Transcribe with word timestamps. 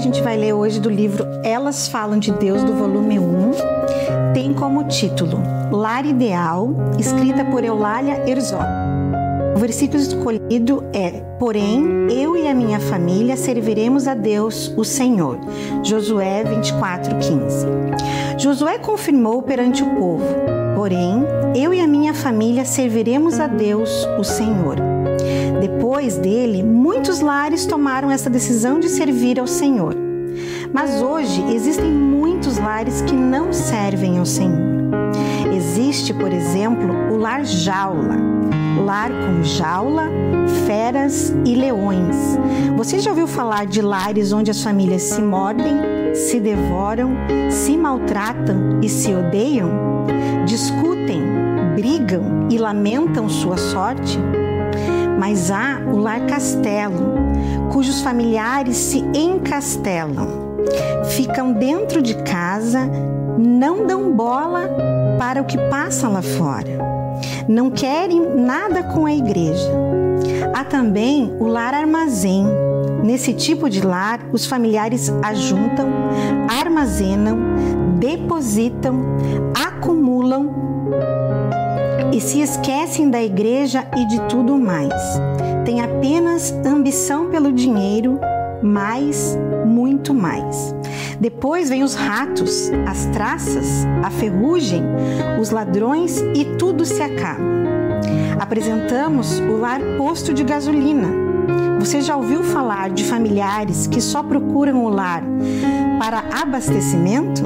a 0.00 0.02
gente 0.02 0.22
vai 0.22 0.34
ler 0.34 0.54
hoje 0.54 0.80
do 0.80 0.88
livro 0.88 1.26
Elas 1.44 1.86
Falam 1.86 2.18
de 2.18 2.32
Deus, 2.32 2.64
do 2.64 2.72
volume 2.72 3.18
1, 3.18 3.50
tem 4.32 4.54
como 4.54 4.84
título 4.84 5.42
Lar 5.70 6.06
Ideal, 6.06 6.70
escrita 6.98 7.44
por 7.44 7.62
Eulália 7.62 8.26
Herzog. 8.26 8.64
O 9.54 9.58
versículo 9.58 10.00
escolhido 10.00 10.82
é: 10.94 11.10
Porém, 11.38 11.84
eu 12.10 12.34
e 12.34 12.48
a 12.48 12.54
minha 12.54 12.80
família 12.80 13.36
serviremos 13.36 14.08
a 14.08 14.14
Deus, 14.14 14.72
o 14.74 14.84
Senhor. 14.84 15.38
Josué 15.82 16.44
24:15. 16.44 17.66
Josué 18.38 18.78
confirmou 18.78 19.42
perante 19.42 19.82
o 19.82 19.96
povo: 19.96 20.24
Porém, 20.74 21.26
eu 21.54 21.74
e 21.74 21.80
a 21.82 21.86
minha 21.86 22.14
família 22.14 22.64
serviremos 22.64 23.38
a 23.38 23.46
Deus, 23.46 24.08
o 24.18 24.24
Senhor. 24.24 24.99
Depois 25.90 26.18
dele, 26.18 26.62
muitos 26.62 27.18
lares 27.18 27.66
tomaram 27.66 28.12
essa 28.12 28.30
decisão 28.30 28.78
de 28.78 28.88
servir 28.88 29.40
ao 29.40 29.46
Senhor. 29.48 29.92
Mas 30.72 31.02
hoje 31.02 31.42
existem 31.52 31.90
muitos 31.90 32.58
lares 32.58 33.00
que 33.02 33.12
não 33.12 33.52
servem 33.52 34.16
ao 34.16 34.24
Senhor. 34.24 34.78
Existe, 35.52 36.14
por 36.14 36.32
exemplo, 36.32 36.94
o 37.12 37.16
lar 37.16 37.44
jaula, 37.44 38.16
lar 38.86 39.10
com 39.10 39.42
jaula, 39.42 40.04
feras 40.64 41.34
e 41.44 41.56
leões. 41.56 42.38
Você 42.76 43.00
já 43.00 43.10
ouviu 43.10 43.26
falar 43.26 43.66
de 43.66 43.82
lares 43.82 44.32
onde 44.32 44.52
as 44.52 44.62
famílias 44.62 45.02
se 45.02 45.20
mordem, 45.20 45.74
se 46.14 46.38
devoram, 46.38 47.16
se 47.50 47.76
maltratam 47.76 48.78
e 48.80 48.88
se 48.88 49.12
odeiam? 49.12 49.68
Discutem, 50.46 51.20
brigam 51.74 52.46
e 52.48 52.58
lamentam 52.58 53.28
sua 53.28 53.56
sorte? 53.56 54.20
Mas 55.20 55.50
há 55.50 55.82
o 55.86 55.98
lar 55.98 56.24
castelo, 56.24 57.12
cujos 57.70 58.00
familiares 58.00 58.74
se 58.74 59.04
encastelam, 59.14 60.26
ficam 61.10 61.52
dentro 61.52 62.00
de 62.00 62.14
casa, 62.22 62.90
não 63.36 63.86
dão 63.86 64.10
bola 64.12 64.62
para 65.18 65.42
o 65.42 65.44
que 65.44 65.58
passa 65.68 66.08
lá 66.08 66.22
fora, 66.22 66.70
não 67.46 67.70
querem 67.70 68.34
nada 68.34 68.82
com 68.82 69.04
a 69.04 69.12
igreja. 69.12 69.70
Há 70.54 70.64
também 70.64 71.36
o 71.38 71.46
lar 71.46 71.74
armazém. 71.74 72.46
Nesse 73.04 73.34
tipo 73.34 73.68
de 73.68 73.84
lar, 73.84 74.20
os 74.32 74.46
familiares 74.46 75.12
ajuntam, 75.22 75.86
armazenam, 76.48 77.36
depositam, 77.98 79.02
acumulam 79.54 80.48
e 82.12 82.20
se 82.20 82.40
esquecem 82.40 83.10
da 83.10 83.22
igreja 83.22 83.86
e 83.96 84.04
de 84.06 84.20
tudo 84.28 84.58
mais. 84.58 84.92
Têm 85.64 85.80
apenas 85.80 86.52
ambição 86.64 87.30
pelo 87.30 87.52
dinheiro, 87.52 88.18
mais, 88.62 89.38
muito 89.64 90.12
mais. 90.12 90.74
Depois 91.20 91.68
vem 91.68 91.82
os 91.82 91.94
ratos, 91.94 92.70
as 92.86 93.06
traças, 93.06 93.86
a 94.02 94.10
ferrugem, 94.10 94.82
os 95.40 95.50
ladrões 95.50 96.18
e 96.34 96.44
tudo 96.58 96.84
se 96.84 97.00
acaba. 97.02 97.50
Apresentamos 98.40 99.38
o 99.38 99.58
lar 99.58 99.80
posto 99.96 100.32
de 100.32 100.42
gasolina. 100.42 101.08
Você 101.78 102.00
já 102.00 102.16
ouviu 102.16 102.42
falar 102.42 102.90
de 102.90 103.04
familiares 103.04 103.86
que 103.86 104.00
só 104.00 104.22
procuram 104.22 104.84
o 104.84 104.88
lar 104.88 105.22
para 105.98 106.24
abastecimento, 106.42 107.42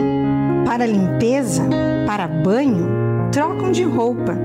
para 0.65 0.87
limpeza, 0.87 1.65
para 2.07 2.27
banho? 2.27 3.05
trocam 3.35 3.73
de 3.73 3.83
roupa, 3.83 4.39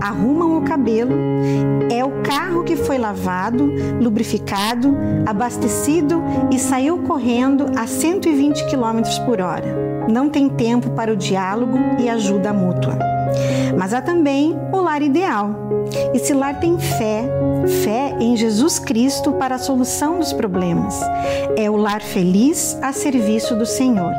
arrumam 0.00 0.58
o 0.58 0.62
cabelo. 0.62 1.12
É 1.90 2.04
o 2.04 2.22
carro 2.22 2.64
que 2.64 2.76
foi 2.76 2.98
lavado, 2.98 3.72
lubrificado, 4.00 4.96
abastecido 5.26 6.22
e 6.50 6.58
saiu 6.58 6.98
correndo 6.98 7.66
a 7.76 7.86
120 7.86 8.66
km 8.66 9.24
por 9.24 9.40
hora. 9.40 10.06
Não 10.08 10.28
tem 10.28 10.48
tempo 10.48 10.90
para 10.90 11.12
o 11.12 11.16
diálogo 11.16 11.78
e 11.98 12.08
ajuda 12.08 12.52
mútua. 12.52 12.98
Mas 13.76 13.92
há 13.92 14.00
também 14.00 14.56
o 14.72 14.80
lar 14.80 15.02
ideal. 15.02 15.50
Esse 16.14 16.34
lar 16.34 16.58
tem 16.60 16.78
fé, 16.78 17.24
fé 17.84 18.16
em 18.20 18.36
Jesus 18.36 18.78
Cristo 18.78 19.32
para 19.32 19.54
a 19.54 19.58
solução 19.58 20.18
dos 20.18 20.32
problemas. 20.32 20.98
É 21.56 21.70
o 21.70 21.76
lar 21.76 22.00
feliz 22.00 22.78
a 22.82 22.92
serviço 22.92 23.54
do 23.54 23.66
Senhor. 23.66 24.12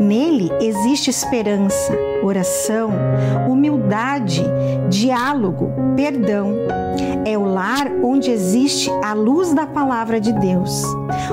Nele 0.00 0.50
existe 0.60 1.10
esperança, 1.10 1.92
oração, 2.22 2.90
humildade, 3.48 4.44
diálogo, 4.90 5.70
perdão. 5.96 6.52
É 7.24 7.38
o 7.38 7.44
lar 7.44 7.90
onde 8.02 8.30
existe 8.30 8.90
a 9.02 9.14
luz 9.14 9.54
da 9.54 9.66
palavra 9.66 10.20
de 10.20 10.32
Deus, 10.32 10.82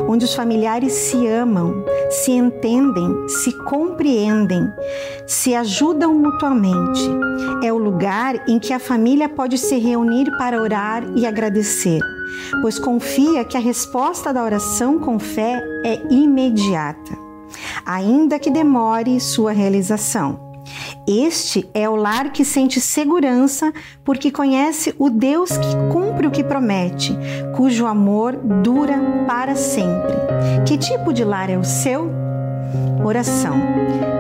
onde 0.08 0.24
os 0.24 0.34
familiares 0.34 0.94
se 0.94 1.28
amam, 1.28 1.84
se 2.10 2.32
entendem, 2.32 3.28
se 3.28 3.52
compreendem, 3.64 4.62
se 5.26 5.56
ajudam 5.56 6.14
mutuamente. 6.14 7.02
É 7.64 7.74
o 7.74 7.78
lugar 7.78 8.48
em 8.48 8.60
que 8.60 8.72
a 8.72 8.80
família 8.80 9.28
pode 9.28 9.58
se 9.58 9.78
reunir 9.78 10.30
para 10.38 10.62
orar 10.62 11.04
e 11.16 11.26
agradecer, 11.26 12.00
pois 12.62 12.78
confia 12.78 13.44
que 13.44 13.58
a 13.58 13.62
resposta 13.62 14.32
da 14.32 14.44
oração 14.44 15.00
com 15.00 15.18
fé 15.18 15.62
é 15.84 16.02
imediata 16.14 17.28
ainda 17.86 18.38
que 18.38 18.52
demore 18.52 19.20
sua 19.20 19.52
realização. 19.54 20.47
Este 21.08 21.70
é 21.74 21.88
o 21.88 21.96
lar 21.96 22.32
que 22.32 22.44
sente 22.44 22.82
segurança 22.82 23.74
porque 24.04 24.32
conhece 24.32 24.94
o 25.00 25.10
Deus 25.10 25.52
que 25.52 25.76
cumpre 25.92 26.28
o 26.28 26.32
que 26.32 26.44
promete, 26.44 27.16
cujo 27.56 27.86
amor 27.86 28.36
dura 28.36 28.98
para 29.28 29.56
sempre. 29.56 30.16
Que 30.66 30.78
tipo 30.78 31.14
de 31.14 31.24
lar 31.24 31.50
é 31.50 31.58
o 31.58 31.64
seu? 31.64 32.27
Oração. 33.08 33.56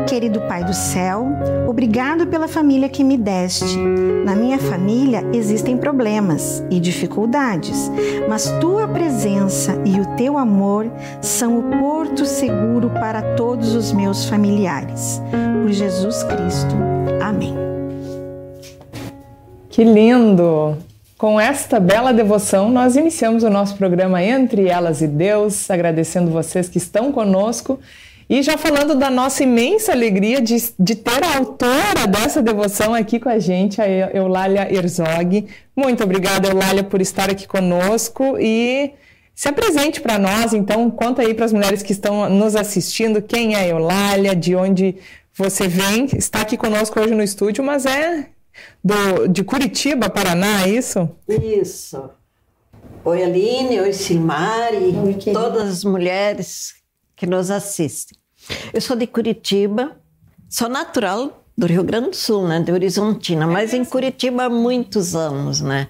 Querido 0.07 0.39
Pai 0.47 0.63
do 0.63 0.73
céu, 0.73 1.27
obrigado 1.67 2.25
pela 2.25 2.47
família 2.47 2.87
que 2.87 3.03
me 3.03 3.17
deste. 3.17 3.75
Na 4.23 4.33
minha 4.33 4.57
família 4.57 5.25
existem 5.33 5.75
problemas 5.75 6.63
e 6.71 6.79
dificuldades, 6.79 7.91
mas 8.29 8.49
tua 8.61 8.87
presença 8.87 9.77
e 9.83 9.99
o 9.99 10.15
teu 10.15 10.37
amor 10.37 10.89
são 11.21 11.59
o 11.59 11.63
porto 11.77 12.25
seguro 12.25 12.89
para 12.91 13.35
todos 13.35 13.75
os 13.75 13.91
meus 13.91 14.23
familiares. 14.23 15.21
Por 15.61 15.69
Jesus 15.69 16.23
Cristo. 16.23 16.73
Amém. 17.21 17.55
Que 19.69 19.83
lindo! 19.83 20.77
Com 21.17 21.37
esta 21.37 21.77
bela 21.77 22.13
devoção, 22.13 22.69
nós 22.69 22.95
iniciamos 22.95 23.43
o 23.43 23.49
nosso 23.49 23.75
programa 23.75 24.23
Entre 24.23 24.69
Elas 24.69 25.01
e 25.01 25.07
Deus, 25.07 25.69
agradecendo 25.69 26.31
vocês 26.31 26.69
que 26.69 26.77
estão 26.77 27.11
conosco 27.11 27.77
e 28.29 28.41
já 28.41 28.57
falando 28.57 28.93
da 28.95 29.09
nossa 29.09 29.43
imensa 29.43 29.93
alegria 29.93 30.41
de, 30.41 30.57
de 30.77 30.95
ter 30.95 31.23
a 31.23 31.37
autora 31.37 32.05
dessa 32.07 32.41
devoção 32.41 32.93
aqui 32.93 33.19
com 33.19 33.29
a 33.29 33.39
gente, 33.39 33.81
a 33.81 33.87
Eulália 33.87 34.67
Herzog. 34.73 35.47
Muito 35.75 36.03
obrigada, 36.03 36.49
Eulália, 36.49 36.83
por 36.83 36.99
estar 36.99 37.29
aqui 37.29 37.47
conosco 37.47 38.37
e 38.37 38.91
se 39.33 39.47
apresente 39.47 40.01
para 40.01 40.19
nós. 40.19 40.53
Então, 40.53 40.89
conta 40.91 41.21
aí 41.21 41.33
para 41.33 41.45
as 41.45 41.53
mulheres 41.53 41.81
que 41.81 41.93
estão 41.93 42.29
nos 42.29 42.55
assistindo 42.55 43.21
quem 43.21 43.55
é 43.55 43.59
a 43.59 43.67
Eulália, 43.67 44.35
de 44.35 44.55
onde 44.55 44.95
você 45.33 45.67
vem. 45.67 46.09
Está 46.13 46.41
aqui 46.41 46.57
conosco 46.57 46.99
hoje 46.99 47.15
no 47.15 47.23
estúdio, 47.23 47.63
mas 47.63 47.85
é 47.85 48.27
do, 48.83 49.27
de 49.27 49.41
Curitiba, 49.41 50.09
Paraná, 50.09 50.63
é 50.63 50.69
isso? 50.69 51.09
Isso. 51.29 52.09
Oi, 53.05 53.23
Aline, 53.23 53.79
oi, 53.79 53.93
Silmari, 53.93 54.93
oi, 54.97 55.15
todas 55.31 55.69
as 55.69 55.83
mulheres 55.85 56.76
que 57.17 57.25
nos 57.25 57.51
assistem. 57.51 58.17
Eu 58.71 58.79
sou 58.79 58.95
de 58.95 59.07
Curitiba, 59.07 59.97
sou 60.47 60.69
natural 60.69 61.43
do 61.57 61.65
Rio 61.65 61.83
Grande 61.83 62.11
do 62.11 62.15
Sul, 62.15 62.47
né, 62.47 62.61
de 62.61 62.71
Horizontina, 62.71 63.47
mas 63.47 63.73
em 63.73 63.83
Curitiba 63.83 64.43
há 64.43 64.49
muitos 64.49 65.15
anos, 65.15 65.59
né? 65.59 65.89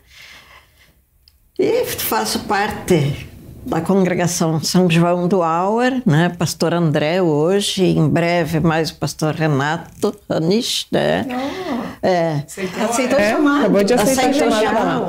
E 1.59 1.85
faço 1.85 2.39
parte 2.41 3.27
da 3.65 3.81
congregação 3.81 4.63
São 4.63 4.89
João 4.89 5.27
do 5.27 5.44
Auer, 5.44 6.01
né? 6.06 6.29
Pastor 6.29 6.74
André 6.74 7.21
hoje, 7.21 7.83
em 7.83 8.07
breve 8.07 8.62
mais 8.62 8.89
o 8.89 8.95
pastor 8.95 9.35
Renato 9.35 10.15
Anish, 10.30 10.88
né? 10.89 11.25
Oh, 11.27 12.07
é. 12.07 12.44
Aceitou, 12.45 12.83
aceitou 12.85 13.19
é, 13.19 13.31
chamar. 13.31 13.59
Acabou 13.59 13.83
de 13.83 13.94
aceitar 13.94 14.30
aceitou 14.30 14.51
chamar. 14.51 15.01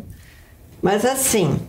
Mas 0.80 1.04
assim, 1.04 1.60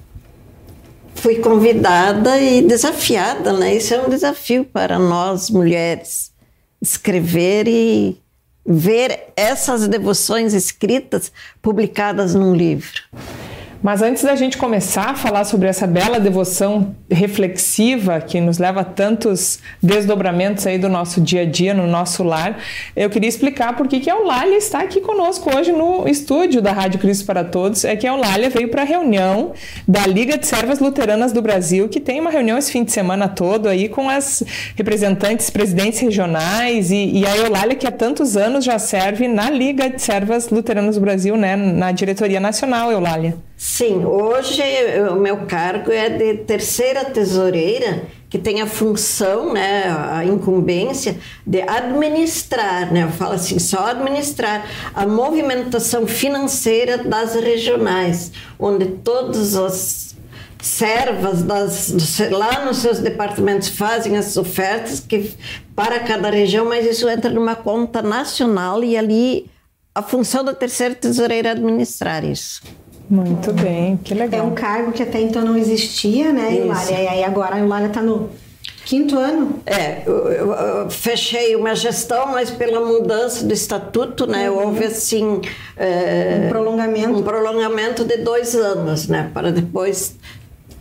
fui 1.20 1.36
convidada 1.36 2.40
e 2.40 2.62
desafiada, 2.62 3.54
né? 3.54 3.76
Isso 3.76 3.94
é 3.94 4.02
um 4.02 4.10
desafio 4.10 4.64
para 4.64 4.98
nós 4.98 5.50
mulheres, 5.50 6.32
escrever 6.82 7.68
e 7.68 8.18
ver 8.66 9.28
essas 9.36 9.88
devoções 9.88 10.54
escritas 10.54 11.32
publicadas 11.62 12.34
num 12.34 12.56
livro. 12.56 13.02
Mas 13.82 14.02
antes 14.02 14.24
da 14.24 14.36
gente 14.36 14.58
começar 14.58 15.12
a 15.12 15.16
falar 15.16 15.46
sobre 15.46 15.70
essa 15.70 15.88
bela 15.88 16.20
devoção 16.20 16.94
reflexiva 17.10 18.20
que 18.20 18.42
nos 18.42 18.58
leva 18.58 18.82
a 18.82 18.84
tantos 18.84 19.60
desdobramentos 19.82 20.68
aí 20.68 20.78
do 20.78 20.90
nosso 20.90 21.22
dia 21.22 21.44
a 21.44 21.46
dia, 21.46 21.74
no 21.74 21.88
nosso 21.88 22.22
lar, 22.22 22.60
eu 22.94 23.10
queria 23.10 23.30
explicar 23.30 23.78
por 23.78 23.88
que 23.88 24.10
a 24.10 24.16
Eulália 24.16 24.58
está 24.58 24.82
aqui 24.82 25.00
conosco 25.00 25.56
hoje 25.56 25.72
no 25.72 26.06
estúdio 26.10 26.62
da 26.62 26.74
Rádio 26.74 27.00
Cristo 27.00 27.26
para 27.26 27.46
Todos. 27.46 27.86
É 27.86 27.96
que 27.96 28.06
a 28.06 28.12
Eulália 28.12 28.50
veio 28.50 28.68
para 28.68 28.82
a 28.82 28.86
reunião 28.86 29.54
da 29.88 30.06
Liga 30.06 30.38
de 30.38 30.46
Servas 30.46 30.80
Luteranas 30.80 31.32
do 31.32 31.42
Brasil, 31.42 31.88
que 31.88 32.02
tem 32.02 32.20
uma 32.20 32.32
reunião 32.32 32.58
esse 32.58 32.74
fim 32.74 32.84
de 32.84 32.92
semana 32.92 33.30
todo 33.30 33.70
aí 33.70 33.88
com 33.88 34.10
as 34.10 34.44
representantes, 34.76 35.50
presidentes 35.50 36.02
regionais 36.02 36.92
e, 36.92 37.20
e 37.20 37.26
a 37.26 37.38
Eulália 37.38 37.76
que 37.76 37.88
há 37.88 37.92
tantos 37.92 38.36
anos 38.36 38.66
já 38.66 38.78
serve 38.78 39.30
na 39.30 39.50
Liga 39.50 39.90
de 39.90 40.02
Servas 40.02 40.50
Luteranas 40.50 40.96
do 40.96 41.02
Brasil, 41.02 41.38
né, 41.38 41.56
na 41.56 41.94
diretoria 41.94 42.42
nacional, 42.42 42.92
Eulália. 42.92 43.49
Sim, 43.62 44.06
hoje 44.06 44.64
o 45.12 45.16
meu 45.18 45.46
cargo 45.46 45.92
é 45.92 46.08
de 46.08 46.46
terceira 46.46 47.04
tesoureira, 47.04 48.04
que 48.30 48.38
tem 48.38 48.62
a 48.62 48.66
função, 48.66 49.52
né, 49.52 49.84
a 50.14 50.24
incumbência 50.24 51.18
de 51.46 51.62
administrar, 51.64 52.90
né, 52.90 53.12
falo 53.18 53.34
assim, 53.34 53.60
só 53.60 53.88
administrar 53.88 54.66
a 54.96 55.06
movimentação 55.06 56.08
financeira 56.08 57.00
das 57.00 57.36
regionais, 57.36 58.32
onde 58.58 58.86
todas 58.86 59.58
as 59.58 60.16
servas 60.62 61.44
das, 61.44 61.92
lá 62.32 62.64
nos 62.64 62.78
seus 62.78 63.00
departamentos 63.00 63.68
fazem 63.68 64.16
as 64.16 64.38
ofertas 64.38 65.02
que 65.02 65.34
para 65.76 66.00
cada 66.00 66.30
região, 66.30 66.66
mas 66.66 66.86
isso 66.86 67.10
entra 67.10 67.30
numa 67.30 67.58
conta 67.58 68.02
nacional 68.02 68.82
e 68.86 68.96
ali 68.96 69.52
a 69.94 70.02
função 70.02 70.46
da 70.46 70.54
terceira 70.54 70.96
tesoureira 70.96 71.50
é 71.50 71.52
administrar 71.52 72.24
isso. 72.24 72.62
Muito 73.10 73.52
bem, 73.54 73.98
que 73.98 74.14
legal. 74.14 74.42
É 74.42 74.44
um 74.44 74.54
cargo 74.54 74.92
que 74.92 75.02
até 75.02 75.20
então 75.20 75.44
não 75.44 75.58
existia, 75.58 76.32
né, 76.32 76.56
Eulália? 76.60 77.02
E 77.02 77.08
aí 77.08 77.24
agora 77.24 77.56
a 77.56 77.60
Eulália 77.60 77.88
está 77.88 78.04
no 78.04 78.30
quinto 78.86 79.18
ano? 79.18 79.62
É, 79.66 80.04
eu, 80.06 80.32
eu, 80.32 80.52
eu, 80.52 80.90
fechei 80.92 81.56
uma 81.56 81.74
gestão, 81.74 82.28
mas 82.28 82.52
pela 82.52 82.80
mudança 82.86 83.44
do 83.44 83.54
estatuto, 83.54 84.28
né, 84.28 84.50
uhum. 84.50 84.68
houve 84.68 84.86
assim... 84.86 85.42
É, 85.76 86.44
um 86.46 86.50
prolongamento. 86.50 87.10
Um 87.10 87.24
prolongamento 87.24 88.06
de 88.06 88.18
dois 88.18 88.54
anos, 88.54 89.08
né, 89.08 89.32
para 89.34 89.52
depois 89.52 90.16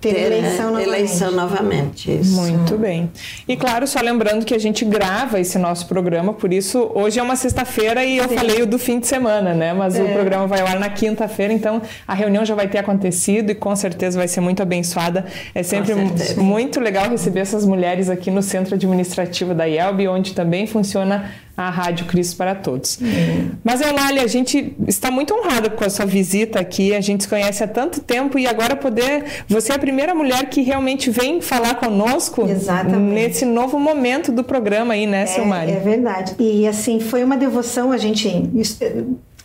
ter, 0.01 0.15
ter 0.15 0.33
eleição, 0.33 0.67
novamente. 0.67 0.89
eleição 0.89 1.31
novamente. 1.31 2.19
Isso. 2.21 2.41
Muito 2.41 2.79
bem. 2.79 3.11
E 3.47 3.57
claro, 3.57 3.87
só 3.87 4.01
lembrando 4.01 4.45
que 4.45 4.55
a 4.55 4.59
gente 4.59 4.85
grava 4.85 5.41
esse 5.41 5.59
nosso 5.59 5.87
programa, 5.87 6.33
por 6.33 6.53
isso 6.53 6.91
hoje 6.95 7.19
é 7.19 7.23
uma 7.23 7.37
sexta-feira 7.37 8.05
e 8.05 8.19
eu 8.19 8.29
Sim. 8.29 8.37
falei 8.37 8.63
o 8.63 8.67
do 8.67 8.79
fim 8.79 9.01
de 9.01 9.07
semana, 9.07 9.55
né? 9.55 9.73
Mas 9.73 9.97
é. 9.97 10.03
o 10.03 10.13
programa 10.13 10.47
vai 10.47 10.61
ao 10.61 10.67
ar 10.67 10.79
na 10.79 10.89
quinta-feira, 10.89 11.53
então 11.53 11.83
a 12.07 12.15
reunião 12.15 12.45
já 12.45 12.55
vai 12.55 12.69
ter 12.69 12.79
acontecido 12.79 13.51
e 13.51 13.55
com 13.55 13.75
certeza 13.75 14.19
vai 14.19 14.29
ser 14.29 14.41
muito 14.41 14.63
abençoada. 14.63 15.27
É 15.55 15.63
sempre 15.63 15.95
muito 16.37 16.81
legal 16.81 17.09
receber 17.09 17.41
essas 17.41 17.65
mulheres 17.65 18.09
aqui 18.09 18.31
no 18.31 18.43
centro 18.43 18.75
administrativo 18.75 19.55
da 19.55 19.65
IELB, 19.65 20.09
onde 20.09 20.35
também 20.35 20.67
funciona 20.67 21.31
a 21.59 21.71
Rádio 21.71 22.07
Cristo 22.07 22.37
para 22.37 22.55
Todos. 22.55 23.01
Uhum. 23.01 23.51
Mas, 23.65 23.81
Eulália, 23.81 24.23
a 24.23 24.29
gente 24.29 24.77
está 24.87 25.11
muito 25.11 25.35
honrada 25.35 25.69
com 25.69 25.85
a 25.85 25.91
sua 25.91 26.07
visita 26.07 26.61
aqui, 26.61 26.95
a 26.95 27.01
gente 27.01 27.25
se 27.25 27.29
conhece 27.29 27.65
há 27.65 27.67
tanto 27.67 28.01
tempo 28.01 28.39
e 28.39 28.47
agora 28.47 28.77
poder... 28.77 29.25
Você 29.49 29.73
é 29.73 29.75
a 29.75 29.79
primeira 29.79 30.15
mulher 30.15 30.49
que 30.49 30.63
realmente 30.63 31.11
vem 31.11 31.41
falar 31.41 31.75
conosco 31.75 32.49
Exatamente. 32.49 33.13
nesse 33.13 33.45
novo 33.45 33.77
momento 33.77 34.31
do 34.31 34.45
programa 34.45 34.95
aí, 34.95 35.05
né, 35.05 35.27
Silmari? 35.27 35.73
É, 35.73 35.75
é 35.75 35.81
verdade. 35.81 36.37
E, 36.39 36.65
assim, 36.69 37.01
foi 37.01 37.25
uma 37.25 37.37
devoção, 37.37 37.91
a 37.91 37.99
gente... 37.99 38.49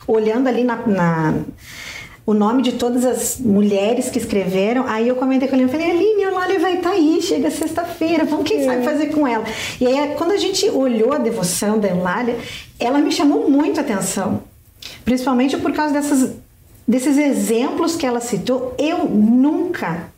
Olhando 0.05 0.47
ali 0.47 0.63
na, 0.63 0.85
na 0.85 1.33
o 2.25 2.33
nome 2.33 2.61
de 2.61 2.73
todas 2.73 3.03
as 3.05 3.37
mulheres 3.39 4.09
que 4.09 4.17
escreveram. 4.17 4.85
Aí 4.87 5.07
eu 5.07 5.15
comentei 5.15 5.47
com 5.47 5.55
ela, 5.55 5.63
eu 5.63 5.69
falei, 5.69 5.91
Aline, 5.91 6.23
a 6.23 6.29
Eulália 6.29 6.59
vai 6.59 6.75
estar 6.75 6.89
tá 6.91 6.95
aí, 6.95 7.21
chega 7.21 7.51
sexta-feira, 7.51 8.23
vamos 8.23 8.47
quem 8.47 8.61
é. 8.61 8.65
sabe 8.65 8.83
fazer 8.83 9.07
com 9.07 9.27
ela. 9.27 9.43
E 9.79 9.85
aí 9.85 10.15
quando 10.15 10.31
a 10.31 10.37
gente 10.37 10.69
olhou 10.69 11.11
a 11.11 11.17
devoção 11.17 11.79
da 11.79 11.89
Eulália, 11.89 12.37
ela 12.79 12.99
me 12.99 13.11
chamou 13.11 13.49
muito 13.49 13.79
a 13.79 13.83
atenção. 13.83 14.41
Principalmente 15.03 15.57
por 15.57 15.73
causa 15.73 15.93
dessas, 15.93 16.31
desses 16.87 17.17
exemplos 17.17 17.95
que 17.95 18.05
ela 18.05 18.21
citou. 18.21 18.73
Eu 18.77 19.05
nunca 19.05 20.11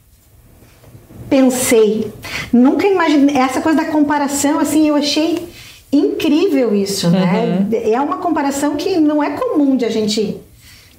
pensei, 1.30 2.12
nunca 2.54 2.86
imaginei, 2.88 3.36
essa 3.36 3.62
coisa 3.62 3.80
da 3.80 3.86
comparação, 3.86 4.60
assim, 4.60 4.88
eu 4.88 4.96
achei 4.96 5.48
incrível 5.92 6.75
isso, 6.75 7.10
né? 7.10 7.68
Uhum. 7.72 7.94
É 7.94 8.00
uma 8.00 8.18
comparação 8.18 8.75
que 8.75 8.98
não 8.98 9.24
é 9.24 9.31
comum 9.31 9.75
de 9.75 9.86
a 9.86 9.90
gente 9.90 10.38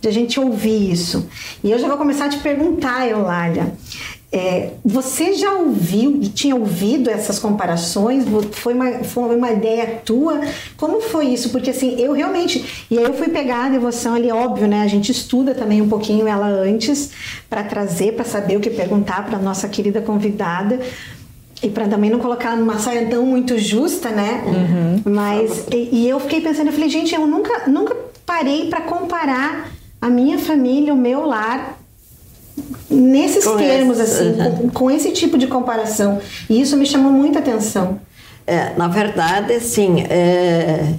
de 0.00 0.08
a 0.08 0.12
gente 0.12 0.38
ouvir 0.38 0.92
isso. 0.92 1.28
E 1.62 1.70
eu 1.70 1.78
já 1.78 1.88
vou 1.88 1.96
começar 1.96 2.26
a 2.26 2.28
te 2.28 2.38
perguntar, 2.38 3.08
Eulália. 3.08 3.72
É, 4.32 4.72
você 4.84 5.34
já 5.34 5.52
ouviu, 5.52 6.20
tinha 6.34 6.54
ouvido 6.54 7.08
essas 7.08 7.38
comparações? 7.38 8.24
Foi 8.52 8.74
uma, 8.74 8.92
foi 9.04 9.36
uma 9.36 9.50
ideia 9.52 10.00
tua? 10.04 10.40
Como 10.76 11.00
foi 11.00 11.26
isso? 11.26 11.50
Porque 11.50 11.70
assim, 11.70 11.98
eu 12.00 12.12
realmente. 12.12 12.86
E 12.90 12.98
aí 12.98 13.04
eu 13.04 13.14
fui 13.14 13.28
pegar 13.28 13.66
a 13.66 13.68
devoção 13.68 14.14
ali, 14.14 14.30
óbvio, 14.30 14.66
né? 14.66 14.82
A 14.82 14.88
gente 14.88 15.12
estuda 15.12 15.54
também 15.54 15.80
um 15.80 15.88
pouquinho 15.88 16.26
ela 16.26 16.48
antes 16.48 17.10
para 17.48 17.62
trazer, 17.62 18.12
para 18.12 18.24
saber 18.24 18.56
o 18.56 18.60
que 18.60 18.68
perguntar 18.68 19.24
para 19.24 19.38
nossa 19.38 19.68
querida 19.68 20.02
convidada 20.02 20.80
e 21.62 21.70
para 21.70 21.88
também 21.88 22.10
não 22.10 22.18
colocar 22.18 22.56
numa 22.56 22.78
saia 22.78 23.06
tão 23.06 23.24
muito 23.24 23.56
justa, 23.58 24.10
né? 24.10 24.42
Uhum. 24.46 25.12
Mas 25.12 25.66
e, 25.70 25.88
e, 25.92 26.08
eu 26.08 26.20
fiquei 26.20 26.40
pensando, 26.40 26.66
eu 26.66 26.72
falei, 26.72 26.90
gente, 26.90 27.14
eu 27.14 27.26
nunca, 27.26 27.68
nunca 27.68 27.96
parei 28.26 28.68
para 28.68 28.82
comparar 28.82 29.70
a 30.06 30.10
minha 30.10 30.38
família, 30.38 30.94
o 30.94 30.96
meu 30.96 31.26
lar, 31.26 31.78
nesses 32.88 33.44
com 33.44 33.56
termos, 33.56 33.98
esse, 33.98 34.22
assim, 34.22 34.40
uhum. 34.40 34.56
com, 34.56 34.70
com, 34.70 34.90
esse 34.90 35.10
tipo 35.10 35.36
de 35.36 35.48
comparação. 35.48 36.20
E 36.48 36.60
isso 36.60 36.76
me 36.76 36.86
chamou 36.86 37.10
muita 37.10 37.40
atenção. 37.40 38.00
É, 38.46 38.72
na 38.76 38.86
verdade, 38.86 39.52
assim, 39.52 40.02
é... 40.02 40.94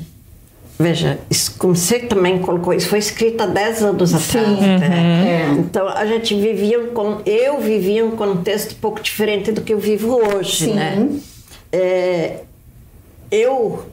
veja, 0.78 1.18
isso, 1.30 1.56
como 1.58 1.74
você 1.74 2.00
também 2.00 2.40
colocou, 2.40 2.74
isso 2.74 2.90
foi 2.90 3.00
escrito 3.00 3.42
há 3.42 3.46
10 3.46 3.84
anos 3.84 4.14
atrás. 4.14 4.60
Né? 4.60 5.48
Uhum. 5.48 5.60
Então, 5.60 5.88
a 5.88 6.06
gente 6.06 6.36
vivia, 6.36 6.88
com, 6.88 7.22
eu 7.26 7.62
vivia 7.62 8.06
um 8.06 8.12
contexto 8.12 8.74
um 8.74 8.80
pouco 8.82 9.02
diferente 9.02 9.54
do 9.54 9.62
que 9.62 9.74
eu 9.74 9.80
vivo 9.80 10.16
hoje, 10.16 10.66
Sim. 10.66 10.74
né? 10.74 11.10
É, 11.72 12.42
eu 13.32 13.86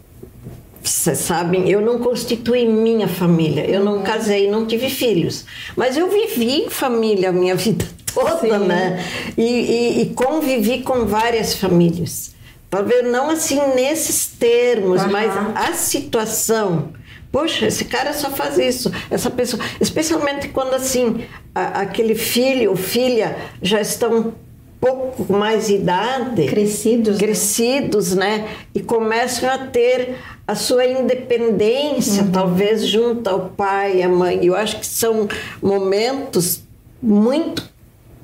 vocês 0.90 1.18
sabem, 1.18 1.68
eu 1.68 1.80
não 1.80 1.98
constituí 1.98 2.66
minha 2.66 3.08
família, 3.08 3.68
eu 3.68 3.82
não 3.82 4.02
casei, 4.02 4.50
não 4.50 4.66
tive 4.66 4.90
filhos, 4.90 5.44
mas 5.74 5.96
eu 5.96 6.08
vivi 6.10 6.62
em 6.62 6.70
família 6.70 7.30
a 7.30 7.32
minha 7.32 7.54
vida 7.56 7.86
toda, 8.14 8.58
Sim. 8.58 8.66
né? 8.66 9.04
E, 9.36 9.42
e, 9.42 10.02
e, 10.02 10.06
convivi 10.10 10.82
com 10.82 11.04
várias 11.04 11.54
famílias. 11.54 12.32
Talvez 12.70 13.04
não 13.04 13.30
assim 13.30 13.60
nesses 13.74 14.26
termos, 14.26 15.02
uhum. 15.02 15.10
mas 15.10 15.32
a 15.54 15.72
situação. 15.72 16.92
Poxa, 17.30 17.66
esse 17.66 17.84
cara 17.86 18.12
só 18.12 18.30
faz 18.30 18.58
isso, 18.58 18.92
essa 19.10 19.28
pessoa, 19.28 19.60
especialmente 19.80 20.48
quando 20.48 20.74
assim 20.74 21.24
a, 21.52 21.80
aquele 21.80 22.14
filho 22.14 22.70
ou 22.70 22.76
filha 22.76 23.36
já 23.60 23.80
estão 23.80 24.32
pouco 24.80 25.32
mais 25.32 25.70
idade, 25.70 26.46
crescidos, 26.46 27.14
né? 27.14 27.26
crescidos, 27.26 28.14
né? 28.14 28.38
né? 28.38 28.48
E 28.74 28.80
começam 28.80 29.50
a 29.50 29.58
ter 29.58 30.16
a 30.46 30.54
sua 30.54 30.86
independência, 30.86 32.22
uhum. 32.22 32.30
talvez 32.30 32.86
junto 32.86 33.28
ao 33.28 33.48
pai 33.50 33.98
e 33.98 34.02
à 34.02 34.08
mãe. 34.08 34.44
Eu 34.44 34.54
acho 34.54 34.78
que 34.78 34.86
são 34.86 35.28
momentos 35.62 36.62
muito 37.02 37.74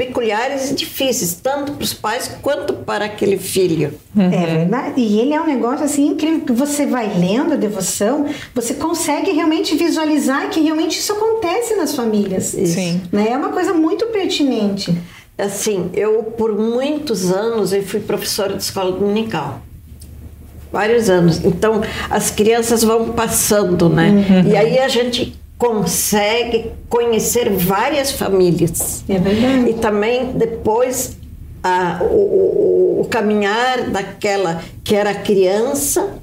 peculiares 0.00 0.70
e 0.70 0.74
difíceis, 0.74 1.34
tanto 1.34 1.72
para 1.72 1.84
os 1.84 1.92
pais 1.92 2.38
quanto 2.40 2.72
para 2.72 3.04
aquele 3.04 3.36
filho. 3.36 3.92
Uhum. 4.16 4.32
É 4.32 4.46
verdade. 4.46 5.00
E 5.00 5.20
ele 5.20 5.34
é 5.34 5.40
um 5.40 5.46
negócio 5.46 5.84
assim 5.84 6.06
incrível 6.08 6.40
que 6.40 6.52
você 6.52 6.86
vai 6.86 7.12
lendo 7.18 7.52
a 7.52 7.56
devoção, 7.56 8.26
você 8.54 8.72
consegue 8.74 9.30
realmente 9.32 9.76
visualizar 9.76 10.48
que 10.48 10.60
realmente 10.60 10.98
isso 10.98 11.12
acontece 11.12 11.74
nas 11.76 11.94
famílias. 11.94 12.54
Isso. 12.54 12.74
Sim. 12.74 13.02
Né? 13.12 13.28
É 13.30 13.36
uma 13.36 13.50
coisa 13.50 13.74
muito 13.74 14.06
pertinente. 14.06 14.96
Assim, 15.36 15.90
eu 15.92 16.22
por 16.22 16.56
muitos 16.58 17.30
anos 17.30 17.72
eu 17.74 17.82
fui 17.82 18.00
professora 18.00 18.54
de 18.54 18.62
escola 18.62 18.92
dominical. 18.92 19.60
Vários 20.72 21.10
anos. 21.10 21.44
Então, 21.44 21.82
as 22.08 22.30
crianças 22.30 22.82
vão 22.82 23.10
passando, 23.10 23.88
né? 23.88 24.10
Uhum. 24.10 24.50
E 24.52 24.56
aí 24.56 24.78
a 24.78 24.88
gente 24.88 25.38
consegue 25.58 26.70
conhecer 26.88 27.50
várias 27.50 28.12
famílias. 28.12 29.04
É 29.08 29.18
verdade. 29.18 29.70
E 29.70 29.74
também 29.74 30.32
depois 30.32 31.16
a, 31.62 31.98
o, 32.02 32.14
o, 32.14 33.00
o 33.02 33.04
caminhar 33.06 33.90
daquela 33.90 34.62
que 34.82 34.94
era 34.94 35.12
criança 35.14 36.20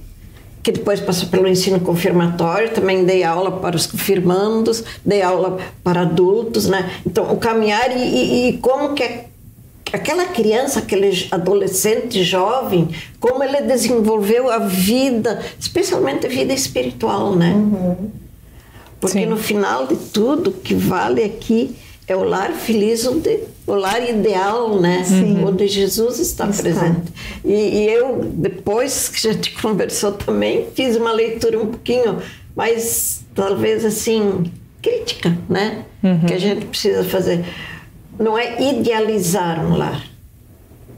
que 0.68 0.72
depois 0.74 1.00
passou 1.00 1.30
pelo 1.30 1.48
ensino 1.48 1.80
confirmatório, 1.80 2.72
também 2.72 3.06
dei 3.06 3.24
aula 3.24 3.54
para 3.54 3.78
os 3.78 3.88
confirmandos, 3.88 4.84
dei 5.06 5.22
aula 5.22 5.60
para 5.82 6.02
adultos, 6.02 6.68
né? 6.68 6.92
Então, 7.06 7.32
o 7.32 7.38
caminhar 7.38 7.96
e, 7.96 8.02
e, 8.02 8.50
e 8.50 8.58
como 8.58 8.94
que 8.94 9.02
é 9.02 9.28
aquela 9.94 10.26
criança, 10.26 10.80
aquele 10.80 11.28
adolescente 11.32 12.24
jovem, 12.24 12.90
como 13.20 13.44
ele 13.44 13.62
desenvolveu 13.62 14.52
a 14.52 14.60
vida, 14.60 15.44
especialmente 15.60 16.26
a 16.26 16.30
vida 16.30 16.54
espiritual, 16.54 17.36
né? 17.36 17.54
Uhum. 17.54 18.10
Porque 19.00 19.20
Sim. 19.20 19.26
no 19.28 19.38
final 19.38 19.86
de 19.86 19.96
tudo, 19.96 20.50
o 20.50 20.54
que 20.54 20.74
vale 20.74 21.24
aqui 21.24 21.76
é 22.08 22.16
o 22.16 22.24
lar 22.24 22.54
feliz 22.54 23.06
onde 23.06 23.40
o 23.66 23.74
lar 23.74 24.02
ideal, 24.10 24.80
né? 24.80 25.04
Sim. 25.04 25.44
Onde 25.44 25.68
Jesus 25.68 26.20
está, 26.20 26.48
está. 26.48 26.64
presente. 26.64 27.12
E, 27.44 27.54
e, 27.54 27.90
eu 27.90 28.22
depois 28.34 29.10
que 29.10 29.28
a 29.28 29.34
gente 29.34 29.52
conversou 29.62 30.14
também 30.14 30.68
fiz 30.74 30.96
uma 30.96 31.12
leitura 31.12 31.60
um 31.60 31.68
pouquinho 31.68 32.20
mais 32.56 33.22
talvez 33.36 33.84
assim 33.84 34.46
crítica, 34.82 35.38
né? 35.50 35.84
Uhum. 36.02 36.22
Que 36.26 36.34
a 36.34 36.40
gente 36.40 36.66
precisa 36.66 37.04
fazer. 37.04 37.44
Não 38.20 38.38
é 38.38 38.62
idealizar 38.62 39.64
um 39.66 39.78
lar, 39.78 40.04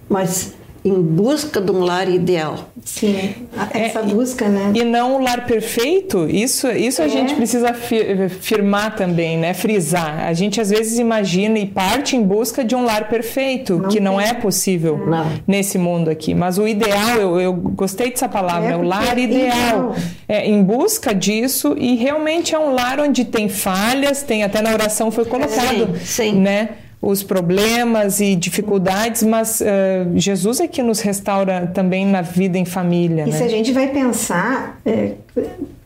mas 0.08 0.54
em 0.84 1.02
busca 1.02 1.60
de 1.60 1.72
um 1.72 1.80
lar 1.80 2.10
ideal. 2.10 2.70
Sim, 2.84 3.48
essa 3.74 4.00
é, 4.00 4.04
busca, 4.04 4.48
né? 4.48 4.72
E 4.74 4.84
não 4.84 5.18
o 5.18 5.22
lar 5.22 5.46
perfeito, 5.46 6.28
isso, 6.28 6.70
isso 6.72 7.02
é. 7.02 7.06
a 7.06 7.08
gente 7.08 7.36
precisa 7.36 7.74
firmar 7.74 8.96
também, 8.96 9.38
né? 9.38 9.54
Frisar. 9.54 10.26
A 10.26 10.34
gente 10.34 10.62
às 10.62 10.70
vezes 10.70 10.98
imagina 10.98 11.60
e 11.60 11.66
parte 11.66 12.16
em 12.16 12.24
busca 12.24 12.64
de 12.64 12.76
um 12.76 12.86
lar 12.86 13.10
perfeito, 13.10 13.78
não 13.78 13.90
que 13.90 13.96
tem. 13.96 14.04
não 14.04 14.20
é 14.20 14.34
possível 14.34 14.98
não. 15.06 15.26
nesse 15.46 15.78
mundo 15.78 16.10
aqui. 16.10 16.34
Mas 16.34 16.58
o 16.58 16.68
ideal, 16.68 17.18
eu, 17.18 17.40
eu 17.40 17.54
gostei 17.54 18.10
dessa 18.10 18.30
palavra, 18.30 18.72
é 18.72 18.78
o 18.78 18.82
lar 18.82 19.18
ideal. 19.18 19.96
É, 20.28 20.48
em 20.48 20.64
busca 20.64 21.14
disso 21.14 21.76
e 21.78 21.96
realmente 21.96 22.56
é 22.56 22.60
um 22.60 22.74
lar 22.74 23.00
onde 23.00 23.26
tem 23.26 23.50
falhas, 23.50 24.22
tem 24.22 24.44
até 24.44 24.62
na 24.62 24.72
oração 24.72 25.12
foi 25.12 25.26
colocado, 25.26 25.98
sim, 25.98 26.32
sim. 26.32 26.40
né? 26.40 26.70
Os 27.02 27.24
problemas 27.24 28.20
e 28.20 28.36
dificuldades, 28.36 29.24
mas 29.24 29.62
uh, 29.62 30.18
Jesus 30.18 30.60
é 30.60 30.68
que 30.68 30.84
nos 30.84 31.00
restaura 31.00 31.72
também 31.74 32.06
na 32.06 32.22
vida 32.22 32.58
em 32.58 32.66
família. 32.66 33.24
E 33.24 33.32
né? 33.32 33.38
se 33.38 33.44
a 33.44 33.48
gente 33.48 33.72
vai 33.72 33.88
pensar, 33.88 34.80
é, 34.86 35.14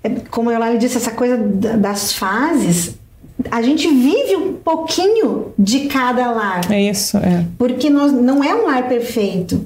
é, 0.03 0.09
como 0.31 0.51
eu 0.51 0.59
lá 0.59 0.73
disse, 0.73 0.97
essa 0.97 1.11
coisa 1.11 1.37
das 1.37 2.13
fases, 2.13 2.95
a 3.51 3.61
gente 3.61 3.87
vive 3.87 4.35
um 4.35 4.53
pouquinho 4.53 5.53
de 5.57 5.81
cada 5.81 6.31
lar. 6.31 6.71
É 6.71 6.81
isso, 6.81 7.17
é. 7.17 7.45
Porque 7.57 7.89
nós, 7.89 8.11
não 8.11 8.43
é 8.43 8.55
um 8.55 8.65
lar 8.65 8.87
perfeito. 8.87 9.65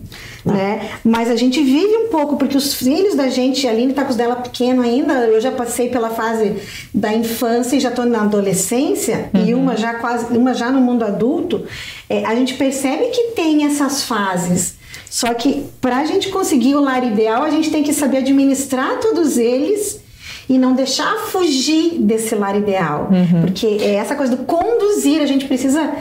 Né? 0.54 0.89
Mas 1.04 1.30
a 1.30 1.36
gente 1.36 1.62
vive 1.62 1.96
um 1.98 2.08
pouco, 2.10 2.38
porque 2.38 2.58
os 2.58 2.74
filhos 2.74 3.16
da 3.16 3.30
gente, 3.30 3.68
a 3.68 3.72
Aline 3.72 3.94
tá 3.94 4.04
com 4.04 4.12
os 4.12 4.16
dela 4.16 4.36
pequeno 4.36 4.82
ainda, 4.82 5.13
eu 5.25 5.39
já 5.39 5.51
passei 5.51 5.89
pela 5.89 6.10
fase 6.10 6.56
da 6.94 7.13
infância 7.13 7.75
e 7.75 7.80
já 7.80 7.89
estou 7.89 8.06
na 8.06 8.22
adolescência, 8.22 9.30
uhum. 9.34 9.46
e 9.46 9.54
uma 9.54 9.75
já 9.75 9.96
quase, 9.96 10.38
uma 10.38 10.54
já 10.54 10.72
no 10.72 10.82
mundo 10.82 11.04
adulto, 11.04 11.66
é, 12.10 12.25
a 12.25 12.36
gente 12.36 12.56
percebe 12.56 13.08
que 13.08 13.32
tem 13.36 13.66
essas 13.66 14.04
fases. 14.04 14.75
Só 15.10 15.34
que 15.34 15.66
para 15.80 15.98
a 15.98 16.06
gente 16.06 16.30
conseguir 16.30 16.75
o 16.75 16.82
lar 16.82 17.06
ideal, 17.06 17.44
a 17.44 17.50
gente 17.50 17.70
tem 17.70 17.84
que 17.84 17.94
saber 17.94 18.18
administrar 18.18 19.00
todos 19.00 19.38
eles 19.38 20.01
e 20.50 20.58
não 20.58 20.74
deixar 20.74 21.13
fugir 21.27 22.00
desse 22.00 22.36
lar 22.36 22.58
ideal. 22.58 23.10
Uhum. 23.12 23.42
Porque 23.42 23.66
é 23.66 23.96
essa 23.96 24.16
coisa 24.16 24.36
do 24.36 24.44
conduzir, 24.44 25.22
a 25.22 25.25
gente 25.25 25.46
precisa 25.46 25.94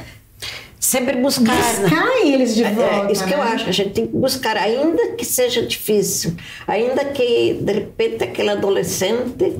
sempre 0.87 1.17
buscar, 1.17 1.57
buscar 1.57 2.07
né? 2.07 2.29
eles 2.29 2.55
de 2.55 2.63
volta. 2.63 3.07
É, 3.07 3.09
é 3.09 3.13
isso 3.13 3.27
que 3.27 3.35
eu 3.35 3.39
né? 3.39 3.45
acho, 3.45 3.69
a 3.69 3.73
gente 3.73 3.91
tem 3.91 4.07
que 4.07 4.17
buscar, 4.17 4.57
ainda 4.57 5.13
que 5.13 5.25
seja 5.25 5.63
difícil, 5.63 6.35
ainda 6.67 7.05
que 7.07 7.59
de 7.61 7.73
repente 7.73 8.23
aquele 8.23 8.51
adolescente, 8.51 9.57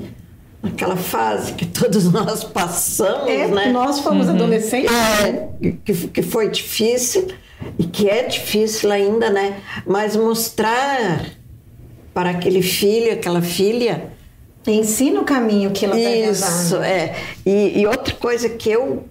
aquela 0.63 0.95
fase 0.95 1.51
que 1.53 1.65
todos 1.65 2.05
nós 2.13 2.45
passamos, 2.45 3.29
é, 3.29 3.47
né? 3.47 3.71
Nós 3.71 3.99
fomos 3.99 4.27
uhum. 4.27 4.35
adolescentes. 4.35 4.91
É, 4.91 5.73
que, 5.83 5.93
que 6.07 6.21
foi 6.21 6.49
difícil 6.49 7.27
e 7.77 7.83
que 7.83 8.09
é 8.09 8.23
difícil 8.23 8.89
ainda, 8.89 9.29
né? 9.29 9.61
Mas 9.85 10.15
mostrar 10.15 11.25
para 12.13 12.29
aquele 12.29 12.61
filho, 12.61 13.11
aquela 13.11 13.41
filha, 13.41 14.15
Ensina 14.69 15.21
o 15.21 15.23
caminho 15.23 15.71
que 15.71 15.85
ela 15.85 15.97
está 15.97 16.31
Isso, 16.31 16.75
é. 16.77 17.15
E, 17.45 17.79
e, 17.79 17.87
outra 17.87 18.13
coisa 18.15 18.49
que 18.49 18.69
eu 18.69 19.05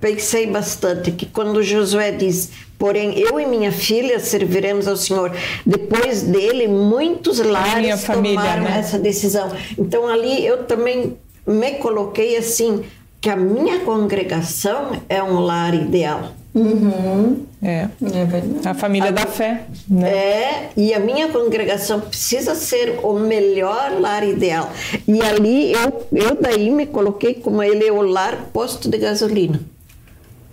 pensei 0.00 0.46
bastante, 0.46 1.12
que 1.12 1.26
quando 1.26 1.62
Josué 1.62 2.10
diz, 2.12 2.50
porém 2.78 3.18
eu 3.18 3.38
e 3.38 3.46
minha 3.46 3.70
filha 3.70 4.18
serviremos 4.18 4.88
ao 4.88 4.96
Senhor, 4.96 5.32
depois 5.66 6.22
dele 6.22 6.66
muitos 6.66 7.38
lares 7.38 8.04
família, 8.04 8.38
tomaram 8.38 8.62
né? 8.62 8.78
essa 8.78 8.98
decisão. 8.98 9.52
Então 9.78 10.08
ali 10.08 10.44
eu 10.44 10.64
também 10.64 11.16
me 11.46 11.72
coloquei 11.72 12.36
assim, 12.36 12.82
que 13.20 13.28
a 13.28 13.36
minha 13.36 13.80
congregação 13.80 15.02
é 15.08 15.22
um 15.22 15.40
lar 15.40 15.74
ideal. 15.74 16.32
Uhum. 16.52 17.46
É. 17.62 17.88
é 18.02 18.68
a 18.68 18.74
família 18.74 19.10
a, 19.10 19.12
da 19.12 19.26
fé. 19.26 19.64
Né? 19.88 20.10
É, 20.10 20.70
e 20.76 20.94
a 20.94 20.98
minha 20.98 21.28
congregação 21.28 22.00
precisa 22.00 22.54
ser 22.54 22.98
o 23.02 23.18
melhor 23.18 24.00
lar 24.00 24.26
ideal. 24.26 24.72
E 25.06 25.20
ali 25.22 25.72
eu, 25.72 26.06
eu 26.12 26.36
daí 26.40 26.70
me 26.70 26.86
coloquei 26.86 27.34
como 27.34 27.62
ele 27.62 27.86
é 27.86 27.92
o 27.92 28.00
lar 28.00 28.48
posto 28.52 28.88
de 28.88 28.98
gasolina. 28.98 29.60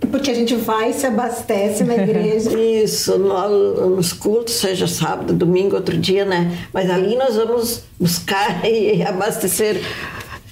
Porque 0.00 0.30
a 0.30 0.34
gente 0.34 0.54
vai 0.54 0.90
e 0.90 0.94
se 0.94 1.06
abastece 1.06 1.84
na 1.84 1.96
igreja. 1.96 2.50
Isso, 2.58 3.18
no, 3.18 3.96
nos 3.96 4.12
cultos, 4.12 4.54
seja 4.54 4.86
sábado, 4.86 5.32
domingo, 5.32 5.74
outro 5.76 5.98
dia, 5.98 6.24
né? 6.24 6.56
Mas 6.72 6.88
ali 6.88 7.16
nós 7.16 7.36
vamos 7.36 7.82
buscar 7.98 8.64
e 8.66 9.02
abastecer 9.02 9.82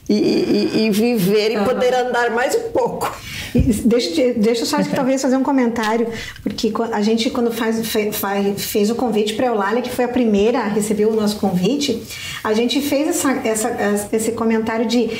e, 0.08 0.14
e, 0.14 0.86
e 0.86 0.90
viver 0.90 1.52
e 1.52 1.56
uhum. 1.58 1.64
poder 1.64 1.94
andar 1.94 2.30
mais 2.30 2.54
um 2.54 2.70
pouco. 2.70 3.12
Deixa, 3.84 4.34
deixa 4.34 4.62
eu 4.62 4.66
só 4.66 4.82
talvez 4.82 5.22
fazer 5.22 5.36
um 5.36 5.42
comentário, 5.42 6.08
porque 6.42 6.72
a 6.92 7.00
gente, 7.00 7.30
quando 7.30 7.50
faz, 7.50 7.80
faz, 8.12 8.64
fez 8.64 8.90
o 8.90 8.94
convite 8.94 9.34
para 9.34 9.46
a 9.46 9.48
Eulália, 9.48 9.82
que 9.82 9.90
foi 9.90 10.04
a 10.04 10.08
primeira 10.08 10.58
a 10.60 10.68
receber 10.68 11.06
o 11.06 11.14
nosso 11.14 11.36
convite, 11.36 12.02
a 12.44 12.52
gente 12.52 12.80
fez 12.82 13.08
essa, 13.08 13.32
essa, 13.46 14.08
esse 14.12 14.32
comentário 14.32 14.86
de 14.86 15.10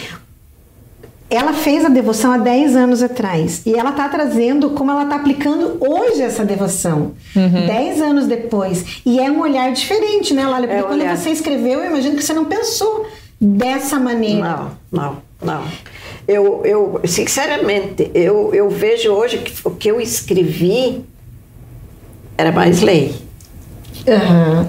ela 1.29 1.53
fez 1.53 1.85
a 1.85 1.89
devoção 1.89 2.33
há 2.33 2.39
10 2.39 2.77
anos 2.77 3.03
atrás 3.03 3.63
e 3.67 3.75
ela 3.75 3.91
está 3.91 4.09
trazendo 4.09 4.71
como 4.71 4.91
ela 4.91 5.03
está 5.03 5.17
aplicando 5.17 5.77
hoje 5.81 6.23
essa 6.23 6.45
devoção, 6.45 7.13
uhum. 7.35 7.67
10 7.67 8.01
anos 8.01 8.27
depois. 8.27 9.03
E 9.05 9.19
é 9.19 9.31
um 9.31 9.41
olhar 9.41 9.73
diferente, 9.73 10.33
né, 10.33 10.47
Lália? 10.47 10.69
Porque 10.69 10.81
é 10.81 10.87
quando 10.87 11.01
olhar. 11.01 11.17
você 11.17 11.31
escreveu, 11.31 11.81
eu 11.81 11.91
imagino 11.91 12.17
que 12.17 12.23
você 12.23 12.33
não 12.33 12.45
pensou 12.45 13.07
dessa 13.41 13.99
maneira. 13.99 14.41
Não, 14.41 14.71
não, 14.93 15.23
não. 15.43 15.65
Eu, 16.29 16.63
eu 16.65 17.01
sinceramente, 17.05 18.11
eu, 18.15 18.55
eu 18.55 18.71
vejo 18.71 19.11
hoje 19.11 19.39
que 19.39 19.53
o 19.65 19.71
que 19.71 19.89
eu 19.89 20.01
escrevi 20.01 21.05
era 22.39 22.53
mais 22.53 22.83
lei. 22.83 23.15
Uhum. 24.07 24.69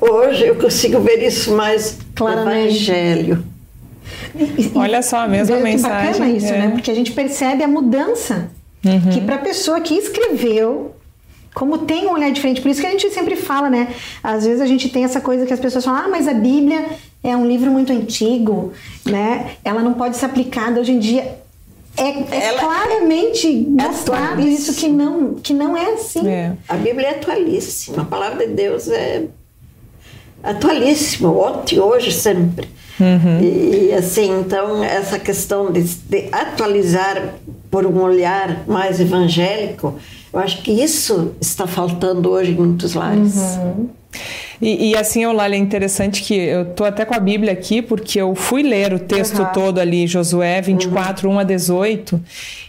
Hoje 0.00 0.46
eu 0.46 0.54
consigo 0.56 1.00
ver 1.00 1.22
isso 1.22 1.54
mais 1.54 1.98
claramente. 2.14 2.90
evangelho. 2.90 3.55
E, 4.38 4.72
Olha 4.76 5.02
só 5.02 5.18
a 5.18 5.28
mesma 5.28 5.58
mensagem. 5.58 6.12
bacana 6.12 6.30
isso, 6.30 6.46
é. 6.46 6.58
né? 6.58 6.70
Porque 6.70 6.90
a 6.90 6.94
gente 6.94 7.12
percebe 7.12 7.62
a 7.62 7.68
mudança 7.68 8.50
uhum. 8.84 9.10
que 9.12 9.20
para 9.20 9.36
a 9.36 9.38
pessoa 9.38 9.80
que 9.80 9.94
escreveu 9.94 10.94
como 11.56 11.78
tem 11.78 12.06
um 12.06 12.12
olhar 12.12 12.30
diferente. 12.30 12.60
Por 12.60 12.70
isso 12.70 12.82
que 12.82 12.86
a 12.86 12.90
gente 12.90 13.08
sempre 13.10 13.34
fala, 13.34 13.70
né? 13.70 13.88
Às 14.22 14.44
vezes 14.44 14.60
a 14.60 14.66
gente 14.66 14.90
tem 14.90 15.04
essa 15.04 15.22
coisa 15.22 15.46
que 15.46 15.54
as 15.54 15.58
pessoas 15.58 15.86
falam, 15.86 16.02
ah, 16.04 16.08
mas 16.08 16.28
a 16.28 16.34
Bíblia 16.34 16.84
é 17.24 17.34
um 17.34 17.48
livro 17.48 17.70
muito 17.70 17.90
antigo, 17.90 18.74
né? 19.06 19.52
Ela 19.64 19.80
não 19.80 19.94
pode 19.94 20.18
ser 20.18 20.26
aplicada 20.26 20.78
hoje 20.78 20.92
em 20.92 20.98
dia. 20.98 21.38
É, 21.96 22.08
é 22.08 22.52
claramente 22.58 23.48
é 23.48 23.82
mostrado 23.88 24.42
isso 24.42 24.74
que 24.74 24.86
não, 24.86 25.36
que 25.36 25.54
não 25.54 25.74
é 25.74 25.94
assim. 25.94 26.28
É. 26.28 26.52
A 26.68 26.74
Bíblia 26.74 27.08
é 27.08 27.10
atualíssima. 27.12 28.02
A 28.02 28.04
palavra 28.04 28.46
de 28.46 28.52
Deus 28.52 28.90
é 28.90 29.24
atualíssima, 30.42 31.30
ontem, 31.30 31.80
hoje, 31.80 32.12
sempre. 32.12 32.68
Uhum. 32.98 33.40
E 33.40 33.92
assim, 33.92 34.40
então, 34.40 34.82
essa 34.82 35.18
questão 35.18 35.70
de, 35.70 35.82
de 35.82 36.28
atualizar 36.32 37.34
por 37.70 37.84
um 37.84 38.00
olhar 38.02 38.64
mais 38.66 39.00
evangélico 39.00 39.98
eu 40.36 40.40
acho 40.40 40.60
que 40.60 40.70
isso 40.70 41.34
está 41.40 41.66
faltando 41.66 42.30
hoje 42.30 42.50
em 42.50 42.56
muitos 42.56 42.92
lares. 42.92 43.36
Uhum. 43.36 43.88
E, 44.60 44.90
e, 44.90 44.96
assim, 44.96 45.24
Eulália, 45.24 45.56
é 45.56 45.58
interessante 45.58 46.22
que 46.22 46.34
eu 46.34 46.66
tô 46.66 46.84
até 46.84 47.06
com 47.06 47.14
a 47.14 47.18
Bíblia 47.18 47.54
aqui, 47.54 47.80
porque 47.80 48.20
eu 48.20 48.34
fui 48.34 48.62
ler 48.62 48.92
o 48.92 48.98
texto 48.98 49.38
uhum. 49.38 49.52
todo 49.54 49.78
ali, 49.78 50.06
Josué 50.06 50.60
24, 50.60 51.26
uhum. 51.26 51.36
1 51.36 51.38
a 51.38 51.42
18, 51.42 52.20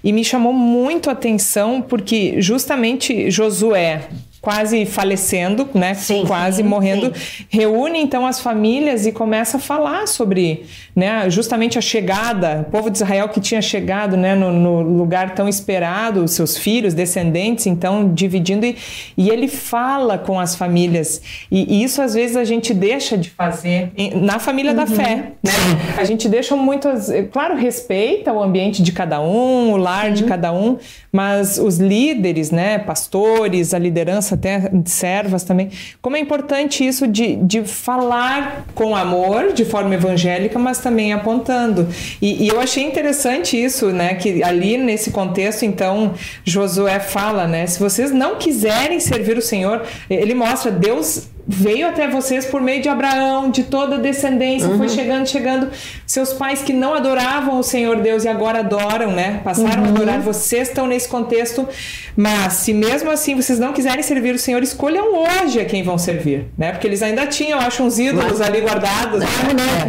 e 0.01 0.13
me 0.13 0.23
chamou 0.23 0.53
muito 0.53 1.09
a 1.09 1.13
atenção, 1.13 1.81
porque 1.81 2.41
justamente 2.41 3.29
Josué, 3.29 4.07
quase 4.47 4.85
falecendo, 4.85 5.67
né? 5.73 5.93
Sim, 5.93 6.23
quase 6.25 6.63
sim, 6.63 6.63
morrendo, 6.63 7.11
sim. 7.13 7.45
reúne 7.49 7.99
então 7.99 8.25
as 8.25 8.39
famílias 8.39 9.05
e 9.05 9.11
começa 9.11 9.57
a 9.57 9.59
falar 9.59 10.07
sobre, 10.07 10.63
né? 10.95 11.29
Justamente 11.29 11.77
a 11.77 11.81
chegada, 11.81 12.65
o 12.65 12.71
povo 12.71 12.89
de 12.89 12.95
Israel 12.95 13.27
que 13.27 13.41
tinha 13.41 13.61
chegado, 13.61 14.15
né? 14.15 14.35
No, 14.35 14.53
no 14.53 14.81
lugar 14.81 15.35
tão 15.35 15.49
esperado, 15.49 16.25
seus 16.29 16.55
filhos, 16.55 16.93
descendentes, 16.93 17.67
então 17.67 18.13
dividindo 18.13 18.65
e, 18.65 18.77
e 19.17 19.29
ele 19.29 19.49
fala 19.49 20.17
com 20.17 20.39
as 20.39 20.55
famílias 20.55 21.21
e, 21.51 21.79
e, 21.79 21.83
isso 21.83 22.01
às 22.01 22.13
vezes 22.13 22.37
a 22.37 22.45
gente 22.45 22.73
deixa 22.73 23.17
de 23.17 23.29
fazer 23.29 23.91
na 24.15 24.39
família 24.39 24.71
uhum. 24.71 24.77
da 24.77 24.87
fé, 24.87 25.33
né? 25.43 25.51
A 25.97 26.05
gente 26.05 26.29
deixa 26.29 26.55
muitas, 26.55 27.11
claro, 27.33 27.57
respeita 27.57 28.31
o 28.31 28.41
ambiente 28.41 28.81
de 28.81 28.93
cada 28.93 29.19
um, 29.19 29.73
o 29.73 29.75
lar 29.75 30.13
de 30.13 30.23
cada 30.23 30.53
um, 30.53 30.77
mas 31.11 31.57
os 31.57 31.79
líderes, 31.79 32.49
né? 32.49 32.79
Pastores, 32.79 33.73
a 33.73 33.77
liderança 33.77 34.36
até 34.37 34.71
servas 34.85 35.43
também. 35.43 35.69
Como 36.01 36.15
é 36.15 36.19
importante 36.19 36.85
isso 36.85 37.07
de, 37.07 37.35
de 37.35 37.63
falar 37.63 38.65
com 38.73 38.95
amor, 38.95 39.53
de 39.53 39.65
forma 39.65 39.93
evangélica, 39.95 40.57
mas 40.57 40.79
também 40.79 41.11
apontando. 41.11 41.87
E, 42.21 42.45
e 42.45 42.47
eu 42.47 42.59
achei 42.59 42.83
interessante 42.83 43.61
isso, 43.61 43.87
né? 43.87 44.15
Que 44.15 44.43
ali 44.43 44.77
nesse 44.77 45.11
contexto, 45.11 45.65
então, 45.65 46.13
Josué 46.45 46.99
fala, 46.99 47.47
né? 47.47 47.67
Se 47.67 47.79
vocês 47.79 48.11
não 48.11 48.35
quiserem 48.37 48.99
servir 48.99 49.37
o 49.37 49.41
Senhor, 49.41 49.83
ele 50.09 50.33
mostra 50.33 50.71
Deus 50.71 51.27
veio 51.47 51.87
até 51.87 52.09
vocês 52.09 52.45
por 52.45 52.61
meio 52.61 52.81
de 52.81 52.89
Abraão, 52.89 53.49
de 53.49 53.63
toda 53.63 53.95
a 53.95 53.97
descendência, 53.97 54.67
uhum. 54.67 54.77
foi 54.77 54.89
chegando, 54.89 55.27
chegando. 55.27 55.69
Seus 56.05 56.33
pais 56.33 56.61
que 56.61 56.73
não 56.73 56.93
adoravam 56.93 57.57
o 57.57 57.63
Senhor 57.63 58.01
Deus 58.01 58.25
e 58.25 58.27
agora 58.27 58.59
adoram, 58.59 59.11
né? 59.13 59.39
Passaram 59.43 59.83
uhum. 59.83 59.87
a 59.87 59.89
adorar. 59.89 60.19
Vocês 60.19 60.67
estão 60.67 60.87
nesse 60.87 61.07
contexto, 61.07 61.67
mas 62.15 62.53
se 62.53 62.73
mesmo 62.73 63.09
assim 63.09 63.33
vocês 63.33 63.59
não 63.59 63.71
quiserem 63.71 64.03
servir 64.03 64.35
o 64.35 64.39
Senhor, 64.39 64.61
escolham 64.61 65.05
hoje 65.23 65.61
a 65.61 65.65
quem 65.65 65.83
vão 65.83 65.97
servir, 65.97 66.47
né? 66.57 66.71
Porque 66.71 66.85
eles 66.85 67.01
ainda 67.01 67.25
tinham, 67.27 67.59
acho, 67.59 67.81
uns 67.81 67.97
ídolos 67.97 68.41
ali 68.41 68.59
guardados. 68.59 69.19
Né? 69.21 69.27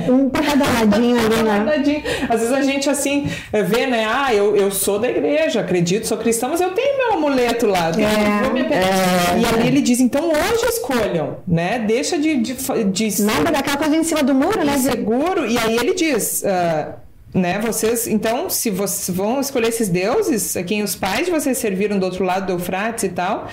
É. 0.07 0.13
Um 0.13 0.29
para 0.29 0.43
cada 0.43 0.65
ladinho 0.65 1.19
ali, 1.19 1.43
né? 1.43 2.03
Às 2.29 2.41
vezes 2.41 2.55
a 2.55 2.63
gente 2.63 2.89
assim 2.89 3.29
vê, 3.53 3.87
né? 3.87 4.07
Ah, 4.09 4.33
eu, 4.33 4.55
eu 4.55 4.71
sou 4.71 4.99
da 4.99 5.09
igreja, 5.09 5.61
acredito, 5.61 6.07
sou 6.07 6.19
cristão, 6.19 6.51
mas 6.51 6.61
eu 6.61 6.71
tenho 6.71 6.99
meu 6.99 7.13
amuleto 7.15 7.67
lá. 7.67 7.91
É. 7.99 8.75
É. 8.75 9.41
E 9.41 9.45
ali 9.45 9.69
ele 9.69 9.81
diz, 9.81 9.99
então 9.99 10.31
hoje 10.31 10.67
escolham 10.67 11.39
né? 11.49 11.79
Deixa 11.79 12.19
de, 12.19 12.37
de, 12.37 12.55
de 12.85 13.23
nada 13.23 13.51
daquela 13.51 13.79
coisa 13.79 13.97
em 13.97 14.05
cima 14.05 14.23
do 14.23 14.35
muro, 14.35 14.63
né? 14.63 14.77
Seguro. 14.79 15.47
E 15.47 15.57
aí 15.57 15.77
ele 15.77 15.95
diz, 15.95 16.43
uh, 16.43 16.93
né? 17.33 17.59
Vocês, 17.61 18.07
então, 18.07 18.51
se 18.51 18.71
vocês 18.71 19.17
vão 19.17 19.41
escolher 19.41 19.69
esses 19.69 19.89
deuses, 19.89 20.57
a 20.57 20.63
quem 20.63 20.83
os 20.83 20.95
pais 20.95 21.27
de 21.27 21.33
vocês 21.33 21.57
serviram 21.57 21.99
do 21.99 22.05
outro 22.05 22.25
lado 22.25 22.47
do 22.47 22.53
Eufrates 22.53 23.05
e 23.05 23.09
tal, 23.09 23.49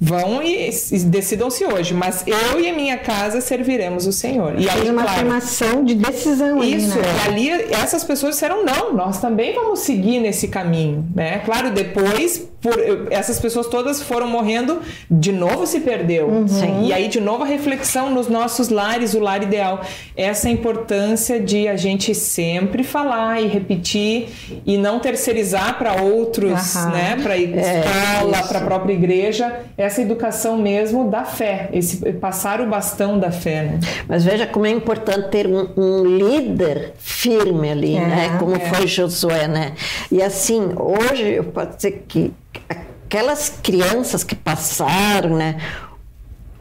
Vão 0.00 0.40
e, 0.40 0.70
e 0.70 0.98
decidam-se 1.00 1.64
hoje, 1.64 1.92
mas 1.92 2.24
eu 2.24 2.60
e 2.60 2.68
a 2.68 2.72
minha 2.72 2.96
casa 2.96 3.40
serviremos 3.40 4.06
o 4.06 4.12
Senhor. 4.12 4.54
E 4.56 4.70
aí, 4.70 4.88
uma 4.88 5.02
claro, 5.02 5.08
afirmação 5.08 5.84
de 5.84 5.96
decisão 5.96 6.62
Isso, 6.62 6.92
ali, 6.92 7.00
né? 7.00 7.08
e 7.16 7.50
ali 7.50 7.72
essas 7.72 8.04
pessoas 8.04 8.34
disseram, 8.34 8.64
não, 8.64 8.94
nós 8.94 9.20
também 9.20 9.56
vamos 9.56 9.80
seguir 9.80 10.20
nesse 10.20 10.46
caminho, 10.46 11.04
né? 11.12 11.40
Claro, 11.40 11.72
depois 11.72 12.48
por, 12.60 12.74
essas 13.10 13.38
pessoas 13.38 13.68
todas 13.68 14.02
foram 14.02 14.26
morrendo, 14.26 14.80
de 15.10 15.30
novo 15.30 15.66
se 15.66 15.80
perdeu. 15.80 16.28
Uhum. 16.28 16.84
E 16.84 16.92
aí, 16.92 17.08
de 17.08 17.20
novo, 17.20 17.44
a 17.44 17.46
reflexão 17.46 18.10
nos 18.10 18.28
nossos 18.28 18.68
lares, 18.68 19.14
o 19.14 19.20
lar 19.20 19.42
ideal. 19.42 19.80
Essa 20.16 20.48
importância 20.48 21.40
de 21.40 21.68
a 21.68 21.76
gente 21.76 22.14
sempre 22.14 22.82
falar 22.82 23.40
e 23.40 23.46
repetir 23.46 24.28
e 24.66 24.76
não 24.76 24.98
terceirizar 24.98 25.78
para 25.78 26.02
outros, 26.02 26.74
uhum. 26.74 26.90
né? 26.90 27.16
Para 27.22 27.34
a 27.34 27.38
é, 27.38 27.42
escola, 27.42 28.42
para 28.48 28.58
a 28.58 28.62
própria 28.62 28.92
igreja, 28.92 29.60
essa 29.76 30.02
educação 30.02 30.56
mesmo 30.58 31.08
da 31.08 31.24
fé, 31.24 31.68
esse 31.72 32.12
passar 32.14 32.60
o 32.60 32.66
bastão 32.66 33.18
da 33.18 33.30
fé. 33.30 33.62
Né? 33.62 33.80
Mas 34.08 34.24
veja 34.24 34.46
como 34.46 34.66
é 34.66 34.70
importante 34.70 35.28
ter 35.28 35.46
um, 35.46 35.68
um 35.76 36.04
líder 36.04 36.94
firme 36.98 37.70
ali, 37.70 37.96
é, 37.96 38.00
né? 38.00 38.36
Como 38.38 38.56
é. 38.56 38.60
foi 38.60 38.86
Josué, 38.86 39.46
né? 39.46 39.74
E 40.10 40.20
assim, 40.20 40.72
hoje 40.76 41.22
eu 41.22 41.44
posso 41.44 41.76
dizer 41.76 42.04
que 42.08 42.32
aquelas 42.68 43.48
crianças 43.62 44.22
que 44.24 44.34
passaram, 44.34 45.36
né? 45.36 45.58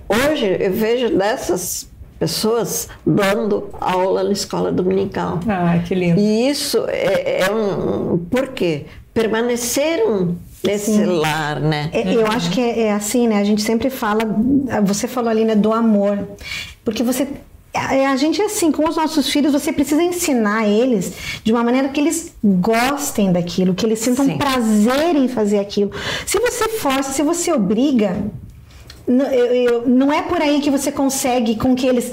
Hoje 0.07 0.45
eu 0.59 0.71
vejo 0.71 1.17
dessas 1.17 1.89
pessoas 2.19 2.89
dando 3.05 3.69
aula 3.79 4.23
na 4.23 4.31
escola 4.31 4.71
dominical. 4.71 5.39
Ah, 5.47 5.79
que 5.85 5.93
lindo. 5.93 6.19
E 6.19 6.49
isso 6.49 6.85
é, 6.87 7.41
é 7.41 7.51
um. 7.51 8.17
Por 8.17 8.49
quê? 8.49 8.85
Permaneceram 9.13 10.35
nesse 10.63 10.93
Sim. 10.93 11.05
lar, 11.05 11.59
né? 11.59 11.89
É, 11.93 12.13
eu 12.13 12.25
acho 12.27 12.51
que 12.51 12.61
é, 12.61 12.83
é, 12.83 12.93
assim, 12.93 13.27
né? 13.27 13.39
A 13.39 13.43
gente 13.43 13.61
sempre 13.61 13.89
fala, 13.89 14.21
você 14.83 15.07
falou 15.07 15.29
ali, 15.29 15.45
né, 15.45 15.55
do 15.55 15.73
amor. 15.73 16.27
Porque 16.83 17.03
você 17.03 17.27
a 17.77 18.15
gente 18.15 18.41
é 18.41 18.45
assim, 18.45 18.71
com 18.71 18.87
os 18.87 18.95
nossos 18.95 19.29
filhos, 19.29 19.53
você 19.53 19.71
precisa 19.71 20.01
ensinar 20.01 20.67
eles 20.67 21.13
de 21.43 21.51
uma 21.51 21.63
maneira 21.63 21.89
que 21.89 21.99
eles 21.99 22.33
gostem 22.43 23.31
daquilo, 23.31 23.73
que 23.73 23.85
eles 23.85 23.99
sintam 23.99 24.25
Sim. 24.25 24.37
prazer 24.37 25.15
em 25.15 25.27
fazer 25.27 25.59
aquilo. 25.59 25.91
Se 26.25 26.39
você 26.39 26.69
força, 26.69 27.11
se 27.11 27.21
você 27.21 27.51
obriga, 27.51 28.17
não 29.85 30.11
é 30.11 30.21
por 30.21 30.41
aí 30.41 30.59
que 30.59 30.69
você 30.69 30.91
consegue 30.91 31.55
com 31.55 31.75
que 31.75 31.87
eles 31.87 32.11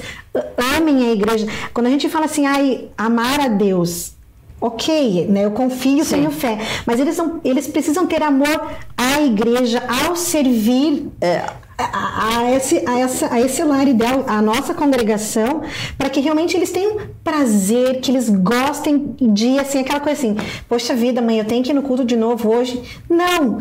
amem 0.76 1.08
a 1.08 1.12
igreja. 1.12 1.46
Quando 1.72 1.86
a 1.86 1.90
gente 1.90 2.08
fala 2.08 2.26
assim, 2.26 2.46
ai, 2.46 2.88
amar 2.96 3.40
a 3.40 3.48
Deus, 3.48 4.12
ok, 4.60 5.26
né? 5.28 5.44
Eu 5.44 5.50
confio, 5.50 6.04
Sim. 6.04 6.16
tenho 6.16 6.30
fé. 6.30 6.58
Mas 6.86 7.00
eles, 7.00 7.16
não, 7.16 7.40
eles 7.44 7.66
precisam 7.66 8.06
ter 8.06 8.22
amor 8.22 8.72
à 8.96 9.20
igreja, 9.20 9.82
ao 10.06 10.14
servir. 10.14 11.08
É, 11.20 11.44
a, 11.76 12.38
a, 12.38 12.52
esse, 12.52 12.82
a, 12.86 12.98
essa, 12.98 13.32
a 13.32 13.40
esse 13.40 13.62
lar 13.64 13.86
ideal, 13.86 14.24
a 14.28 14.40
nossa 14.40 14.74
congregação, 14.74 15.62
para 15.98 16.08
que 16.08 16.20
realmente 16.20 16.56
eles 16.56 16.70
tenham 16.70 16.98
prazer, 17.22 18.00
que 18.00 18.10
eles 18.10 18.28
gostem 18.28 19.14
de, 19.20 19.58
assim, 19.58 19.80
aquela 19.80 20.00
coisa 20.00 20.18
assim, 20.18 20.36
poxa 20.68 20.94
vida, 20.94 21.20
mãe, 21.20 21.38
eu 21.38 21.44
tenho 21.44 21.62
que 21.62 21.70
ir 21.70 21.74
no 21.74 21.82
culto 21.82 22.04
de 22.04 22.16
novo 22.16 22.54
hoje. 22.54 22.82
Não! 23.08 23.58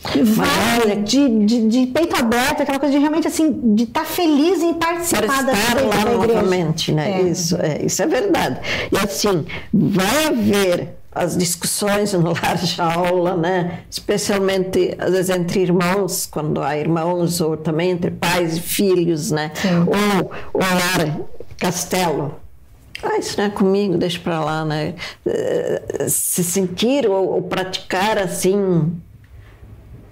Vai 0.00 0.96
de, 1.02 1.44
de, 1.44 1.68
de, 1.68 1.86
peito 1.86 2.14
aberto, 2.14 2.62
aquela 2.62 2.78
coisa 2.78 2.94
de 2.94 3.00
realmente 3.00 3.26
assim, 3.26 3.74
de 3.74 3.82
estar 3.82 4.02
tá 4.02 4.06
feliz 4.06 4.62
em 4.62 4.74
participar 4.74 5.26
Para 5.26 5.52
estar 5.52 5.74
da, 5.74 5.82
lá 5.82 6.04
da 6.04 6.10
novamente, 6.12 6.92
né? 6.92 7.20
É. 7.20 7.22
Isso, 7.22 7.56
é, 7.56 7.82
isso 7.84 8.00
é 8.00 8.06
verdade. 8.06 8.60
E 8.92 8.96
assim, 8.96 9.44
vai 9.72 10.26
haver 10.26 10.97
as 11.18 11.36
discussões 11.36 12.12
no 12.12 12.32
lar 12.32 12.56
de 12.56 12.80
aula, 12.80 13.36
né? 13.36 13.80
especialmente 13.90 14.94
às 14.98 15.12
vezes 15.12 15.30
entre 15.30 15.60
irmãos, 15.60 16.26
quando 16.26 16.62
há 16.62 16.76
irmãos, 16.76 17.40
ou 17.40 17.56
também 17.56 17.90
entre 17.90 18.10
pais 18.10 18.56
e 18.56 18.60
filhos, 18.60 19.30
né? 19.30 19.52
ou 19.86 20.30
o 20.54 20.58
lar 20.58 21.20
castelo. 21.58 22.36
Ah, 23.02 23.16
isso 23.18 23.36
não 23.38 23.44
é 23.44 23.50
comigo, 23.50 23.96
deixa 23.96 24.18
para 24.18 24.40
lá, 24.40 24.64
né? 24.64 24.94
Eh, 25.24 26.06
se 26.08 26.42
sentir 26.42 27.08
ou, 27.08 27.34
ou 27.34 27.42
praticar 27.42 28.18
assim 28.18 28.92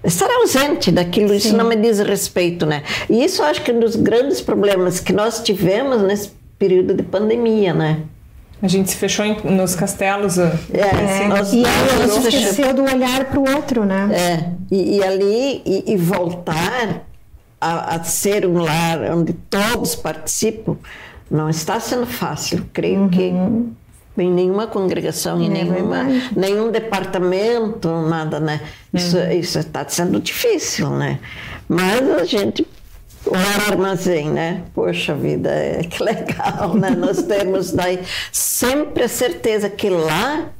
estar 0.04 0.30
ausente 0.30 0.92
daquilo, 0.92 1.30
Sim. 1.30 1.36
isso 1.36 1.56
não 1.56 1.66
me 1.66 1.76
diz 1.76 1.98
respeito, 1.98 2.64
né? 2.64 2.84
E 3.10 3.24
isso 3.24 3.42
acho 3.42 3.62
que 3.62 3.70
é 3.70 3.74
um 3.74 3.80
dos 3.80 3.96
grandes 3.96 4.40
problemas 4.40 5.00
que 5.00 5.12
nós 5.12 5.42
tivemos 5.42 6.00
nesse 6.02 6.30
período 6.58 6.94
de 6.94 7.02
pandemia, 7.02 7.74
né? 7.74 8.02
A 8.62 8.68
gente 8.68 8.90
se 8.90 8.96
fechou 8.96 9.24
em, 9.24 9.36
nos 9.44 9.74
castelos. 9.74 10.38
É, 10.38 10.50
é 10.72 11.28
nós, 11.28 11.52
e 11.52 11.62
aí 11.64 12.06
nós 12.06 12.24
esqueceu 12.24 12.72
do 12.72 12.82
olhar 12.84 13.26
para 13.26 13.38
o 13.38 13.54
outro, 13.54 13.84
né? 13.84 14.08
É, 14.12 14.50
e, 14.70 14.96
e 14.96 15.04
ali, 15.04 15.62
e, 15.64 15.92
e 15.92 15.96
voltar 15.96 17.06
a, 17.60 17.96
a, 17.96 18.04
ser 18.04 18.46
um 18.46 18.58
lar 18.58 19.00
onde 19.12 19.34
todos 19.34 19.94
participam, 19.94 20.76
não 21.30 21.50
está 21.50 21.78
sendo 21.80 22.06
fácil. 22.06 22.66
Creio 22.72 23.00
uhum. 23.00 23.08
que 23.08 23.34
em 24.18 24.32
nenhuma 24.32 24.66
congregação, 24.66 25.40
em 25.42 25.50
nenhuma, 25.50 26.06
nenhum 26.34 26.70
departamento, 26.70 27.88
nada, 28.08 28.40
né? 28.40 28.62
Isso, 28.92 29.18
uhum. 29.18 29.32
isso 29.32 29.58
está 29.58 29.86
sendo 29.86 30.18
difícil, 30.18 30.88
né? 30.90 31.18
Mas 31.68 32.08
a 32.08 32.24
gente 32.24 32.66
o 33.26 33.70
armazém, 33.70 34.30
né? 34.30 34.62
Poxa 34.74 35.14
vida, 35.14 35.50
é, 35.50 35.82
que 35.88 36.02
legal, 36.02 36.74
né? 36.74 36.90
Nós 36.90 37.22
temos 37.22 37.72
daí 37.72 38.00
sempre 38.30 39.04
a 39.04 39.08
certeza 39.08 39.68
que 39.68 39.88
lá 39.88 40.50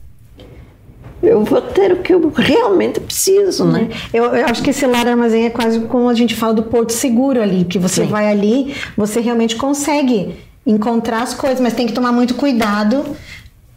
eu 1.23 1.43
vou 1.45 1.61
ter 1.61 1.93
o 1.93 2.03
que 2.03 2.13
eu 2.13 2.31
realmente 2.31 3.01
preciso, 3.01 3.65
né? 3.65 3.89
Eu, 4.13 4.25
eu, 4.25 4.47
acho 4.47 4.63
que 4.63 4.71
esse 4.71 4.87
lar 4.87 5.07
armazém 5.07 5.47
é 5.47 5.51
quase 5.51 5.81
como 5.81 6.09
a 6.09 6.15
gente 6.15 6.35
fala 6.35 6.55
do 6.55 6.65
porto 6.65 6.93
seguro 6.93 7.41
ali, 7.41 7.65
que 7.65 7.79
você 7.79 8.03
Sim. 8.03 8.09
vai 8.09 8.31
ali, 8.31 8.75
você 8.97 9.21
realmente 9.21 9.57
consegue 9.57 10.37
encontrar 10.67 11.23
as 11.23 11.33
coisas, 11.33 11.61
mas 11.61 11.75
tem 11.75 11.87
que 11.87 11.93
tomar 11.93 12.13
muito 12.13 12.35
cuidado 12.35 13.17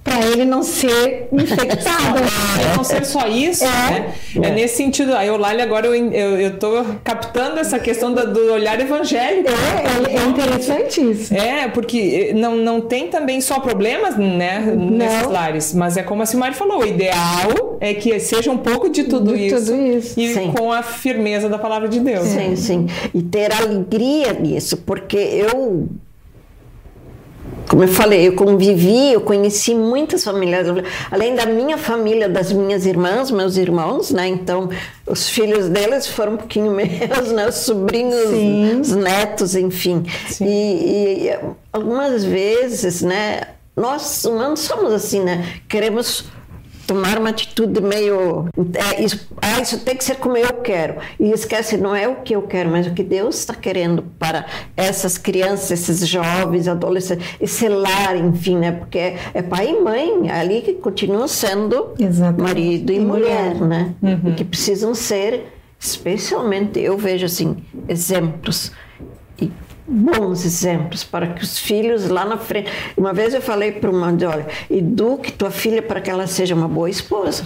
para 0.09 0.25
ele 0.25 0.43
não 0.43 0.63
ser 0.63 1.27
infectado. 1.31 2.19
É, 2.59 2.75
não 2.75 2.83
ser 2.83 3.05
só 3.05 3.27
isso, 3.27 3.63
é. 3.63 3.67
né? 3.67 4.13
É. 4.35 4.51
nesse 4.51 4.77
sentido. 4.77 5.15
A 5.15 5.25
Eulália, 5.25 5.63
agora 5.63 5.87
eu, 5.87 5.95
eu, 5.95 6.41
eu 6.41 6.57
tô 6.57 6.83
captando 7.03 7.59
essa 7.59 7.79
questão 7.79 8.13
do, 8.13 8.33
do 8.33 8.51
olhar 8.51 8.79
evangélico. 8.79 9.49
É, 9.49 10.11
é, 10.11 10.17
é, 10.17 10.25
interessante 10.25 10.99
isso. 10.99 11.33
É, 11.33 11.67
porque 11.69 12.33
não, 12.35 12.57
não 12.57 12.81
tem 12.81 13.07
também 13.07 13.39
só 13.39 13.59
problemas, 13.59 14.17
né, 14.17 14.59
nesses 14.59 15.23
não. 15.23 15.31
lares, 15.31 15.73
mas 15.73 15.95
é 15.95 16.03
como 16.03 16.21
a 16.21 16.25
Simari 16.25 16.53
falou, 16.53 16.81
o 16.81 16.85
ideal 16.85 17.77
é 17.79 17.93
que 17.93 18.19
seja 18.19 18.51
um 18.51 18.57
pouco 18.57 18.89
de 18.89 19.03
tudo 19.03 19.35
de 19.35 19.47
isso. 19.47 19.65
Tudo 19.65 19.81
isso. 19.81 20.19
E 20.19 20.33
sim. 20.33 20.51
com 20.51 20.71
a 20.71 20.83
firmeza 20.83 21.47
da 21.47 21.57
palavra 21.57 21.87
de 21.87 21.99
Deus. 21.99 22.27
Sim, 22.27 22.55
sim. 22.55 22.87
E 23.13 23.21
ter 23.21 23.53
alegria 23.53 24.33
nisso, 24.33 24.77
porque 24.77 25.17
eu 25.17 25.87
como 27.69 27.84
eu 27.84 27.88
falei, 27.88 28.27
eu 28.27 28.34
convivi, 28.34 29.13
eu 29.13 29.21
conheci 29.21 29.75
muitas 29.75 30.23
famílias, 30.23 30.65
além 31.12 31.36
da 31.36 31.45
minha 31.45 31.77
família, 31.77 32.27
das 32.27 32.51
minhas 32.51 32.84
irmãs, 32.84 33.29
meus 33.29 33.58
irmãos, 33.58 34.10
né? 34.10 34.27
Então, 34.27 34.69
os 35.05 35.29
filhos 35.29 35.69
deles 35.69 36.08
foram 36.08 36.34
um 36.34 36.38
pouquinho 36.38 36.71
meus, 36.73 37.32
né? 37.32 37.47
Os 37.47 37.58
sobrinhos, 37.58 38.29
Sim. 38.32 38.79
os 38.82 38.95
netos, 38.95 39.55
enfim. 39.55 40.03
E, 40.41 40.45
e, 41.27 41.39
algumas 41.71 42.25
vezes, 42.25 43.03
né? 43.03 43.41
Nós 43.77 44.25
humanos 44.25 44.62
somos 44.62 44.91
assim, 44.91 45.21
né? 45.21 45.62
Queremos 45.69 46.25
tomar 46.89 47.19
uma 47.19 47.30
atitude 47.30 47.80
meio. 47.82 48.47
É, 48.73 49.04
isso, 49.04 49.30
ah, 49.39 49.62
isso 49.62 49.80
tem 49.82 49.95
que 49.95 50.04
ser 50.04 50.15
como 50.15 50.36
eu 50.36 50.54
quero. 50.54 50.95
E 51.19 51.30
esquece, 51.32 51.78
não 51.78 51.95
é 51.95 52.08
o 52.08 52.15
que 52.15 52.36
eu 52.36 52.41
quero, 52.41 52.71
mas 52.71 52.88
o 52.88 52.93
que 52.95 53.04
Deus 53.04 53.38
está 53.38 53.54
querendo 53.54 54.02
para 54.17 54.47
essas 54.75 55.15
crianças, 55.15 55.69
esses 55.69 56.08
jovens, 56.08 56.67
adolescentes, 56.67 57.28
esse 57.39 57.69
lar, 57.69 58.17
enfim, 58.17 58.58
né? 58.58 58.71
Porque 58.71 58.97
é, 58.97 59.19
é 59.36 59.41
pai 59.43 59.69
e 59.69 59.80
mãe 59.80 60.32
ali 60.32 60.62
que 60.62 60.73
continuam 60.73 61.28
sendo 61.28 61.93
Exatamente. 61.99 62.41
marido 62.41 62.91
e, 62.91 62.95
e 62.95 62.99
mulher, 62.99 63.54
mulher, 63.54 63.67
né? 63.67 63.93
Uhum. 64.02 64.32
E 64.32 64.34
que 64.34 64.43
precisam 64.43 64.95
ser, 64.95 65.45
especialmente, 65.80 66.80
eu 66.80 66.97
vejo 66.97 67.28
assim, 67.28 67.58
exemplos. 67.88 68.71
E 69.39 69.52
bons 69.89 70.45
exemplos 70.45 71.04
para 71.04 71.28
que 71.28 71.43
os 71.43 71.58
filhos 71.58 72.08
lá 72.08 72.23
na 72.23 72.38
frente. 72.38 72.71
Uma 72.95 73.12
vez 73.13 73.34
eu 73.34 73.41
falei 73.41 73.71
para 73.71 73.89
uma 73.89 74.13
de 74.13 74.25
olha, 74.25 74.45
eduque 74.69 75.32
tua 75.32 75.49
filha 75.49 75.82
para 75.82 75.99
que 75.99 76.10
ela 76.10 76.28
seja 76.28 76.54
uma 76.54 76.67
boa 76.67 76.89
esposa. 76.89 77.45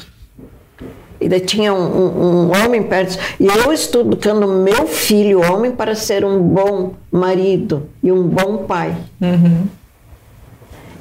E 1.22 1.30
daí 1.30 1.40
tinha 1.40 1.74
um, 1.74 1.78
um, 1.78 2.50
um, 2.50 2.52
homem 2.52 2.84
perto, 2.84 3.18
e 3.40 3.48
eu 3.48 3.72
estou 3.72 4.02
educando 4.02 4.46
meu 4.46 4.86
filho, 4.88 5.40
homem, 5.40 5.72
para 5.72 5.96
ser 5.96 6.26
um 6.26 6.42
bom 6.42 6.96
marido 7.10 7.88
e 8.04 8.12
um 8.12 8.28
bom 8.28 8.66
pai. 8.66 8.94
Uhum. 9.22 9.68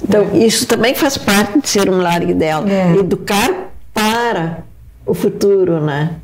Então, 0.01 0.29
é. 0.33 0.37
isso 0.37 0.65
também 0.65 0.95
faz 0.95 1.17
parte 1.17 1.59
de 1.59 1.67
ser 1.67 1.89
um 1.89 1.97
lar 1.97 2.23
ideal. 2.23 2.65
É. 2.65 2.95
Educar 2.95 3.71
para 3.93 4.63
o 5.05 5.13
futuro, 5.13 5.81
né? 5.81 6.15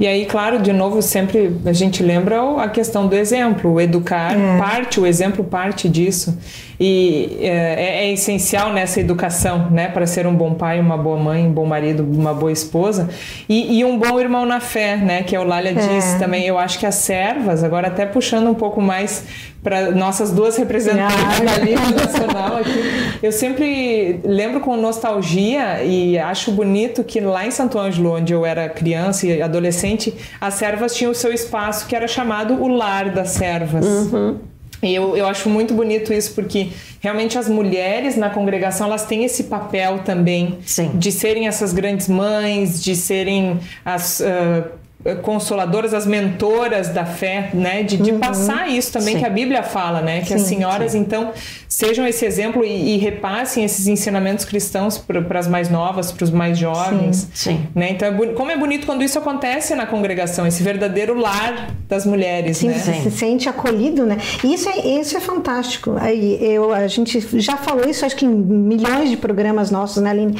E 0.00 0.06
aí, 0.06 0.26
claro, 0.26 0.60
de 0.60 0.72
novo, 0.72 1.02
sempre 1.02 1.56
a 1.66 1.72
gente 1.72 2.02
lembra 2.02 2.62
a 2.62 2.68
questão 2.68 3.08
do 3.08 3.16
exemplo. 3.16 3.72
O 3.72 3.80
educar 3.80 4.38
é. 4.38 4.58
parte, 4.58 5.00
o 5.00 5.06
exemplo 5.06 5.42
parte 5.42 5.88
disso. 5.88 6.38
E 6.80 7.38
é, 7.40 7.48
é, 7.48 8.04
é, 8.04 8.12
essencial 8.12 8.72
nessa 8.72 9.00
educação, 9.00 9.68
né, 9.70 9.88
para 9.88 10.06
ser 10.06 10.26
um 10.28 10.34
bom 10.34 10.54
pai, 10.54 10.78
uma 10.78 10.96
boa 10.96 11.16
mãe, 11.16 11.44
um 11.44 11.52
bom 11.52 11.66
marido, 11.66 12.04
uma 12.04 12.32
boa 12.32 12.52
esposa 12.52 13.08
e, 13.48 13.78
e 13.78 13.84
um 13.84 13.98
bom 13.98 14.20
irmão 14.20 14.46
na 14.46 14.60
fé, 14.60 14.96
né, 14.96 15.24
que 15.24 15.34
a 15.34 15.40
Eulália 15.40 15.70
é. 15.70 15.74
disse 15.74 16.18
também. 16.18 16.46
Eu 16.46 16.56
acho 16.56 16.78
que 16.78 16.86
as 16.86 16.94
servas, 16.94 17.64
agora 17.64 17.88
até 17.88 18.06
puxando 18.06 18.48
um 18.48 18.54
pouco 18.54 18.80
mais 18.80 19.24
para 19.60 19.90
nossas 19.90 20.30
duas 20.30 20.56
representantes 20.56 21.16
ah. 21.16 21.44
da 21.44 21.64
Liga 21.64 21.90
Nacional 21.90 22.58
aqui, 22.58 23.18
eu 23.20 23.32
sempre 23.32 24.20
lembro 24.24 24.60
com 24.60 24.76
nostalgia 24.76 25.82
e 25.82 26.16
acho 26.16 26.52
bonito 26.52 27.02
que 27.02 27.18
lá 27.18 27.44
em 27.44 27.50
Santo 27.50 27.76
Ângelo, 27.76 28.14
onde 28.14 28.32
eu 28.32 28.46
era 28.46 28.68
criança 28.68 29.26
e 29.26 29.42
adolescente, 29.42 30.14
as 30.40 30.54
servas 30.54 30.94
tinham 30.94 31.10
o 31.10 31.14
seu 31.14 31.32
espaço 31.32 31.88
que 31.88 31.96
era 31.96 32.06
chamado 32.06 32.54
o 32.54 32.68
lar 32.68 33.10
das 33.10 33.30
servas. 33.30 33.84
Uhum. 33.84 34.38
E 34.82 34.94
eu, 34.94 35.16
eu 35.16 35.26
acho 35.26 35.48
muito 35.48 35.74
bonito 35.74 36.12
isso, 36.12 36.34
porque 36.34 36.68
realmente 37.00 37.36
as 37.36 37.48
mulheres 37.48 38.16
na 38.16 38.30
congregação 38.30 38.86
elas 38.86 39.04
têm 39.04 39.24
esse 39.24 39.44
papel 39.44 40.00
também 40.04 40.58
Sim. 40.64 40.92
de 40.94 41.10
serem 41.10 41.48
essas 41.48 41.72
grandes 41.72 42.08
mães, 42.08 42.82
de 42.82 42.94
serem 42.94 43.58
as. 43.84 44.20
Uh, 44.20 44.78
consoladoras, 45.22 45.94
as 45.94 46.06
mentoras 46.06 46.88
da 46.88 47.04
fé, 47.04 47.50
né? 47.54 47.82
De, 47.84 47.96
de 47.96 48.10
uhum. 48.10 48.18
passar 48.18 48.68
isso 48.68 48.92
também 48.92 49.14
sim. 49.14 49.20
que 49.20 49.26
a 49.26 49.30
Bíblia 49.30 49.62
fala, 49.62 50.00
né? 50.00 50.20
Que 50.20 50.28
sim, 50.28 50.34
as 50.34 50.42
senhoras, 50.42 50.92
sim. 50.92 50.98
então, 50.98 51.32
sejam 51.68 52.04
esse 52.04 52.26
exemplo 52.26 52.64
e, 52.64 52.94
e 52.94 52.98
repassem 52.98 53.64
esses 53.64 53.86
ensinamentos 53.86 54.44
cristãos 54.44 54.98
para 54.98 55.38
as 55.38 55.46
mais 55.46 55.70
novas, 55.70 56.10
para 56.10 56.24
os 56.24 56.30
mais 56.30 56.58
jovens. 56.58 57.28
Sim. 57.32 57.66
Né? 57.74 57.90
Então, 57.92 58.08
é 58.08 58.26
como 58.32 58.50
é 58.50 58.56
bonito 58.56 58.86
quando 58.86 59.04
isso 59.04 59.18
acontece 59.18 59.74
na 59.74 59.86
congregação, 59.86 60.46
esse 60.46 60.62
verdadeiro 60.62 61.16
lar 61.16 61.70
das 61.88 62.04
mulheres, 62.04 62.58
sim, 62.58 62.68
né? 62.68 62.74
se 62.74 63.10
sente 63.10 63.48
acolhido, 63.48 64.04
né? 64.04 64.18
Isso 64.42 64.68
é, 64.68 65.00
isso 65.00 65.16
é 65.16 65.20
fantástico. 65.20 65.96
Aí, 66.00 66.38
eu, 66.40 66.72
a 66.72 66.86
gente 66.88 67.20
já 67.40 67.56
falou 67.56 67.88
isso, 67.88 68.04
acho 68.04 68.16
que 68.16 68.26
em 68.26 68.28
milhões 68.28 69.08
de 69.08 69.16
programas 69.16 69.70
nossos, 69.70 70.02
né, 70.02 70.10
Aline? 70.10 70.36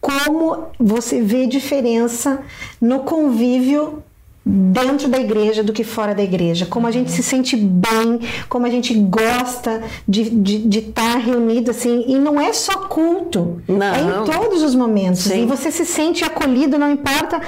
Como 0.00 0.66
você 0.78 1.22
vê 1.22 1.46
diferença 1.46 2.40
no 2.80 3.00
convívio 3.00 4.02
dentro 4.44 5.08
da 5.08 5.18
igreja 5.18 5.62
do 5.62 5.72
que 5.72 5.84
fora 5.84 6.14
da 6.14 6.22
igreja, 6.22 6.66
como 6.66 6.86
a 6.86 6.90
gente 6.90 7.10
se 7.12 7.22
sente 7.22 7.56
bem, 7.56 8.20
como 8.48 8.66
a 8.66 8.70
gente 8.70 8.92
gosta 8.94 9.82
de 10.06 10.22
estar 10.22 10.36
de, 10.42 10.58
de 10.58 10.82
tá 10.82 11.16
reunido 11.16 11.70
assim, 11.70 12.04
e 12.08 12.18
não 12.18 12.40
é 12.40 12.52
só 12.52 12.72
culto, 12.88 13.62
não. 13.68 13.94
é 13.94 14.00
em 14.00 14.24
todos 14.30 14.62
os 14.62 14.74
momentos, 14.74 15.20
Sim. 15.20 15.44
e 15.44 15.46
você 15.46 15.70
se 15.70 15.86
sente 15.86 16.24
acolhido, 16.24 16.76
não 16.76 16.90
importa 16.90 17.40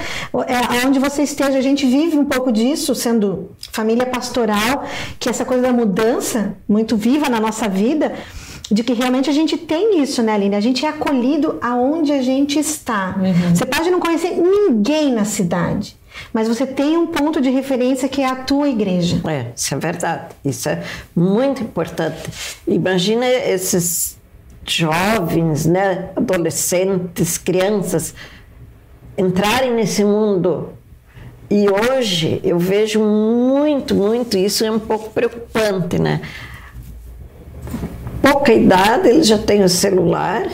é, 0.47 0.83
aonde 0.83 0.97
você 0.99 1.23
esteja, 1.23 1.57
a 1.57 1.61
gente 1.61 1.85
vive 1.85 2.17
um 2.17 2.25
pouco 2.25 2.51
disso, 2.51 2.95
sendo 2.95 3.51
família 3.71 4.05
pastoral, 4.05 4.85
que 5.19 5.29
essa 5.29 5.43
coisa 5.43 5.63
da 5.63 5.73
mudança, 5.73 6.55
muito 6.67 6.95
viva 6.95 7.27
na 7.27 7.41
nossa 7.41 7.67
vida, 7.67 8.13
de 8.71 8.83
que 8.83 8.93
realmente 8.93 9.29
a 9.29 9.33
gente 9.33 9.57
tem 9.57 10.01
isso, 10.01 10.23
né, 10.23 10.33
Aline? 10.33 10.55
A 10.55 10.59
gente 10.59 10.85
é 10.85 10.89
acolhido 10.89 11.57
aonde 11.61 12.11
a 12.11 12.21
gente 12.21 12.57
está. 12.57 13.15
Uhum. 13.17 13.55
Você 13.55 13.65
pode 13.65 13.91
não 13.91 13.99
conhecer 13.99 14.31
ninguém 14.31 15.13
na 15.13 15.23
cidade, 15.23 15.95
mas 16.33 16.47
você 16.47 16.65
tem 16.65 16.97
um 16.97 17.07
ponto 17.07 17.41
de 17.41 17.49
referência 17.49 18.09
que 18.09 18.21
é 18.21 18.29
a 18.29 18.35
tua 18.35 18.69
igreja. 18.69 19.21
É, 19.29 19.51
isso 19.55 19.73
é 19.73 19.77
verdade. 19.77 20.35
Isso 20.43 20.69
é 20.69 20.83
muito 21.15 21.63
importante. 21.63 22.29
Imagina 22.67 23.27
esses 23.27 24.17
jovens, 24.65 25.65
né, 25.65 26.09
adolescentes, 26.15 27.37
crianças 27.37 28.13
entrarem 29.17 29.73
nesse 29.73 30.03
mundo. 30.03 30.73
E 31.49 31.67
hoje 31.69 32.41
eu 32.43 32.57
vejo 32.57 32.99
muito, 32.99 33.93
muito 33.93 34.37
isso 34.37 34.65
é 34.65 34.71
um 34.71 34.79
pouco 34.79 35.11
preocupante, 35.11 35.99
né? 35.99 36.21
Pouca 38.21 38.51
idade, 38.51 39.09
eles 39.09 39.27
já 39.27 39.37
têm 39.37 39.63
o 39.63 39.69
celular, 39.69 40.47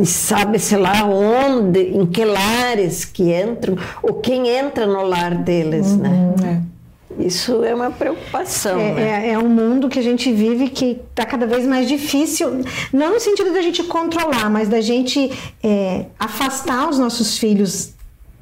e 0.00 0.06
sabe-se 0.06 0.76
lá 0.76 1.04
onde, 1.04 1.80
em 1.80 2.06
que 2.06 2.24
lares 2.24 3.04
que 3.04 3.32
entram, 3.34 3.76
ou 4.02 4.14
quem 4.14 4.48
entra 4.48 4.86
no 4.86 5.02
lar 5.02 5.34
deles, 5.34 5.96
né? 5.96 6.08
uhum, 6.08 6.42
né? 6.42 6.62
É. 6.66 6.70
Isso 7.18 7.62
é 7.64 7.74
uma 7.74 7.90
preocupação. 7.90 8.80
É, 8.80 8.94
né? 8.94 9.28
é, 9.28 9.32
é, 9.32 9.38
um 9.38 9.48
mundo 9.48 9.88
que 9.88 9.98
a 9.98 10.02
gente 10.02 10.32
vive 10.32 10.70
que 10.70 11.00
está 11.10 11.26
cada 11.26 11.46
vez 11.46 11.66
mais 11.66 11.88
difícil, 11.88 12.62
não 12.92 13.14
no 13.14 13.20
sentido 13.20 13.52
da 13.52 13.60
gente 13.60 13.82
controlar, 13.82 14.48
mas 14.48 14.68
da 14.68 14.80
gente 14.80 15.30
é, 15.62 16.06
afastar 16.18 16.88
os 16.88 16.98
nossos 16.98 17.36
filhos 17.36 17.92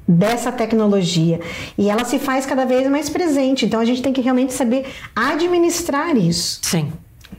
dessa 0.07 0.51
tecnologia. 0.51 1.39
E 1.77 1.89
ela 1.89 2.05
se 2.05 2.19
faz 2.19 2.45
cada 2.45 2.65
vez 2.65 2.89
mais 2.89 3.09
presente. 3.09 3.65
Então 3.65 3.79
a 3.79 3.85
gente 3.85 4.01
tem 4.01 4.13
que 4.13 4.21
realmente 4.21 4.53
saber 4.53 4.85
administrar 5.15 6.15
isso. 6.15 6.59
Sim. 6.63 6.91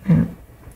É. 0.09 0.30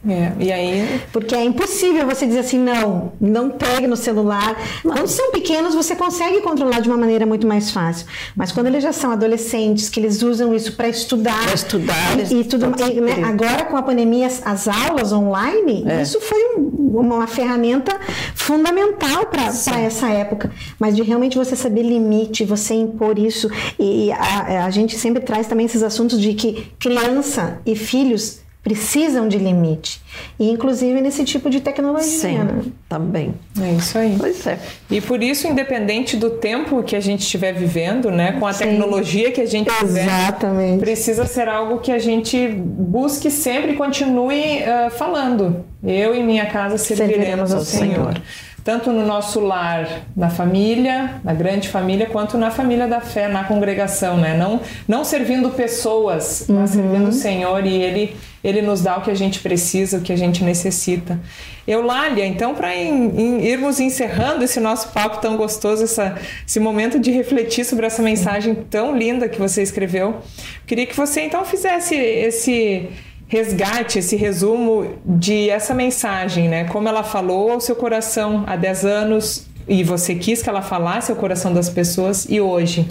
É, 0.06 0.32
e 0.38 0.52
aí... 0.52 1.00
Porque 1.12 1.34
é 1.34 1.44
impossível 1.44 2.06
você 2.06 2.26
dizer 2.26 2.40
assim, 2.40 2.58
não, 2.58 3.12
não 3.20 3.50
pegue 3.50 3.86
no 3.86 3.96
celular. 3.96 4.56
Quando 4.82 5.08
são 5.08 5.32
pequenos, 5.32 5.74
você 5.74 5.96
consegue 5.96 6.40
controlar 6.40 6.80
de 6.80 6.88
uma 6.88 6.98
maneira 6.98 7.24
muito 7.24 7.46
mais 7.46 7.70
fácil. 7.70 8.06
Mas 8.36 8.52
quando 8.52 8.66
eles 8.66 8.82
já 8.82 8.92
são 8.92 9.10
adolescentes, 9.12 9.88
que 9.88 9.98
eles 9.98 10.22
usam 10.22 10.54
isso 10.54 10.72
para 10.74 10.88
estudar... 10.88 11.42
Para 11.44 11.54
estudar. 11.54 11.94
E, 12.30 12.40
e 12.40 12.44
tudo, 12.44 12.66
e, 12.66 13.00
né, 13.00 13.24
agora, 13.24 13.64
com 13.64 13.76
a 13.76 13.82
pandemia, 13.82 14.26
as, 14.26 14.46
as 14.46 14.68
aulas 14.68 15.12
online, 15.12 15.84
é. 15.86 16.02
isso 16.02 16.20
foi 16.20 16.56
um, 16.56 16.98
uma 16.98 17.26
ferramenta 17.26 17.98
fundamental 18.34 19.26
para 19.26 19.46
essa 19.46 20.08
época. 20.08 20.52
Mas 20.78 20.94
de 20.94 21.02
realmente 21.02 21.38
você 21.38 21.56
saber 21.56 21.82
limite, 21.82 22.44
você 22.44 22.74
impor 22.74 23.18
isso. 23.18 23.50
E 23.78 24.12
a, 24.12 24.66
a 24.66 24.70
gente 24.70 24.98
sempre 24.98 25.22
traz 25.22 25.46
também 25.46 25.66
esses 25.66 25.82
assuntos 25.82 26.20
de 26.20 26.34
que 26.34 26.66
criança 26.78 27.58
e 27.64 27.74
filhos 27.74 28.43
precisam 28.64 29.28
de 29.28 29.36
limite. 29.36 30.00
E 30.40 30.50
inclusive 30.50 30.98
nesse 31.02 31.22
tipo 31.22 31.50
de 31.50 31.60
tecnologia. 31.60 32.10
Sim, 32.10 32.38
né? 32.38 32.62
também. 32.88 33.34
É 33.60 33.72
isso 33.72 33.98
aí. 33.98 34.16
Pois 34.18 34.46
é. 34.46 34.58
E 34.90 35.02
por 35.02 35.22
isso, 35.22 35.46
independente 35.46 36.16
do 36.16 36.30
tempo 36.30 36.82
que 36.82 36.96
a 36.96 37.00
gente 37.00 37.20
estiver 37.20 37.52
vivendo, 37.52 38.10
né, 38.10 38.32
com 38.40 38.46
a 38.46 38.54
Sim. 38.54 38.64
tecnologia 38.64 39.30
que 39.30 39.42
a 39.42 39.46
gente 39.46 39.70
Exatamente. 39.70 40.72
tiver, 40.72 40.78
precisa 40.78 41.26
ser 41.26 41.46
algo 41.46 41.78
que 41.78 41.92
a 41.92 41.98
gente 41.98 42.48
busque 42.48 43.30
sempre 43.30 43.72
e 43.72 43.76
continue 43.76 44.62
uh, 44.62 44.90
falando. 44.90 45.62
Eu 45.82 46.14
e 46.14 46.22
minha 46.22 46.46
casa 46.46 46.78
serviremos, 46.78 47.50
serviremos 47.50 47.52
ao 47.52 47.60
Senhor. 47.60 48.12
Senhor 48.14 48.22
tanto 48.64 48.90
no 48.90 49.04
nosso 49.04 49.40
lar, 49.40 50.06
na 50.16 50.30
família, 50.30 51.20
na 51.22 51.34
grande 51.34 51.68
família, 51.68 52.06
quanto 52.06 52.38
na 52.38 52.50
família 52.50 52.88
da 52.88 52.98
fé, 52.98 53.28
na 53.28 53.44
congregação, 53.44 54.16
né? 54.16 54.34
Não, 54.34 54.58
não 54.88 55.04
servindo 55.04 55.50
pessoas, 55.50 56.46
uhum. 56.48 56.60
mas 56.60 56.70
servindo 56.70 57.08
o 57.08 57.12
Senhor 57.12 57.66
e 57.66 57.74
Ele, 57.74 58.16
Ele 58.42 58.62
nos 58.62 58.80
dá 58.80 58.96
o 58.96 59.02
que 59.02 59.10
a 59.10 59.14
gente 59.14 59.40
precisa, 59.40 59.98
o 59.98 60.00
que 60.00 60.14
a 60.14 60.16
gente 60.16 60.42
necessita. 60.42 61.20
Eulália, 61.68 62.24
então, 62.24 62.54
para 62.54 62.74
irmos 62.74 63.80
encerrando 63.80 64.42
esse 64.42 64.58
nosso 64.60 64.88
papo 64.88 65.20
tão 65.20 65.36
gostoso, 65.36 65.84
essa, 65.84 66.16
esse 66.46 66.58
momento 66.58 66.98
de 66.98 67.10
refletir 67.10 67.66
sobre 67.66 67.84
essa 67.84 68.02
mensagem 68.02 68.54
tão 68.54 68.96
linda 68.96 69.28
que 69.28 69.38
você 69.38 69.62
escreveu, 69.62 70.22
queria 70.66 70.86
que 70.86 70.96
você 70.96 71.20
então 71.20 71.44
fizesse 71.44 71.94
esse 71.94 72.88
resgate, 73.26 73.98
esse 73.98 74.16
resumo 74.16 74.94
de 75.04 75.48
essa 75.48 75.74
mensagem, 75.74 76.48
né? 76.48 76.64
Como 76.64 76.88
ela 76.88 77.02
falou 77.02 77.52
ao 77.52 77.60
seu 77.60 77.74
coração 77.74 78.44
há 78.46 78.56
10 78.56 78.84
anos 78.84 79.46
e 79.66 79.82
você 79.82 80.14
quis 80.14 80.42
que 80.42 80.48
ela 80.48 80.62
falasse 80.62 81.10
ao 81.10 81.16
coração 81.16 81.52
das 81.52 81.68
pessoas 81.70 82.26
e 82.28 82.40
hoje, 82.40 82.86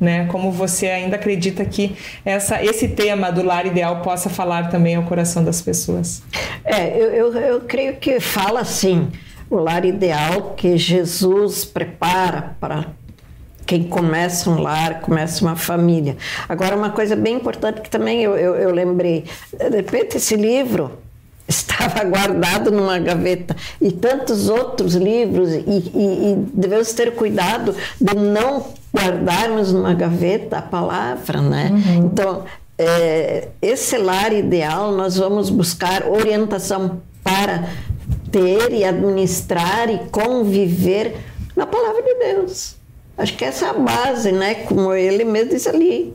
né? 0.00 0.26
Como 0.26 0.50
você 0.50 0.86
ainda 0.88 1.16
acredita 1.16 1.64
que 1.64 1.94
essa, 2.24 2.62
esse 2.64 2.88
tema 2.88 3.30
do 3.30 3.42
lar 3.42 3.66
ideal 3.66 4.00
possa 4.00 4.30
falar 4.30 4.70
também 4.70 4.96
ao 4.96 5.04
coração 5.04 5.44
das 5.44 5.60
pessoas? 5.60 6.22
É, 6.64 6.96
eu, 6.96 7.10
eu, 7.10 7.34
eu 7.34 7.60
creio 7.60 7.96
que 7.96 8.18
fala 8.20 8.64
sim. 8.64 9.08
o 9.50 9.56
lar 9.56 9.84
ideal 9.84 10.54
que 10.56 10.76
Jesus 10.76 11.64
prepara 11.64 12.56
para 12.58 12.86
quem 13.66 13.84
começa 13.84 14.50
um 14.50 14.60
lar, 14.60 15.00
começa 15.00 15.44
uma 15.44 15.56
família. 15.56 16.16
Agora, 16.48 16.76
uma 16.76 16.90
coisa 16.90 17.16
bem 17.16 17.36
importante 17.36 17.80
que 17.80 17.90
também 17.90 18.22
eu, 18.22 18.36
eu, 18.36 18.54
eu 18.54 18.70
lembrei: 18.70 19.24
de 19.52 19.76
repente, 19.76 20.16
esse 20.16 20.36
livro 20.36 20.92
estava 21.46 22.04
guardado 22.04 22.70
numa 22.70 22.98
gaveta 22.98 23.54
e 23.80 23.92
tantos 23.92 24.48
outros 24.48 24.94
livros 24.94 25.50
e, 25.52 25.64
e, 25.66 26.32
e, 26.32 26.36
devemos 26.54 26.92
ter 26.92 27.14
cuidado 27.14 27.74
de 28.00 28.14
não 28.14 28.66
guardarmos 28.94 29.72
numa 29.72 29.92
gaveta 29.92 30.58
a 30.58 30.62
palavra, 30.62 31.42
né? 31.42 31.70
Uhum. 31.70 32.06
Então 32.06 32.44
é, 32.78 33.48
esse 33.62 33.96
lar 33.96 34.32
ideal 34.32 34.92
nós 34.92 35.16
vamos 35.16 35.48
buscar 35.50 36.08
orientação 36.08 37.02
para 37.22 37.68
ter 38.30 38.72
e 38.72 38.84
administrar 38.84 39.88
e 39.88 39.98
conviver 40.10 41.16
na 41.54 41.66
palavra 41.66 42.02
de 42.02 42.14
Deus. 42.14 42.76
Acho 43.16 43.36
que 43.36 43.44
essa 43.44 43.66
é 43.66 43.68
a 43.70 43.74
base, 43.74 44.32
né? 44.32 44.54
Como 44.54 44.92
ele 44.92 45.24
mesmo 45.24 45.50
diz 45.50 45.66
ali, 45.66 46.14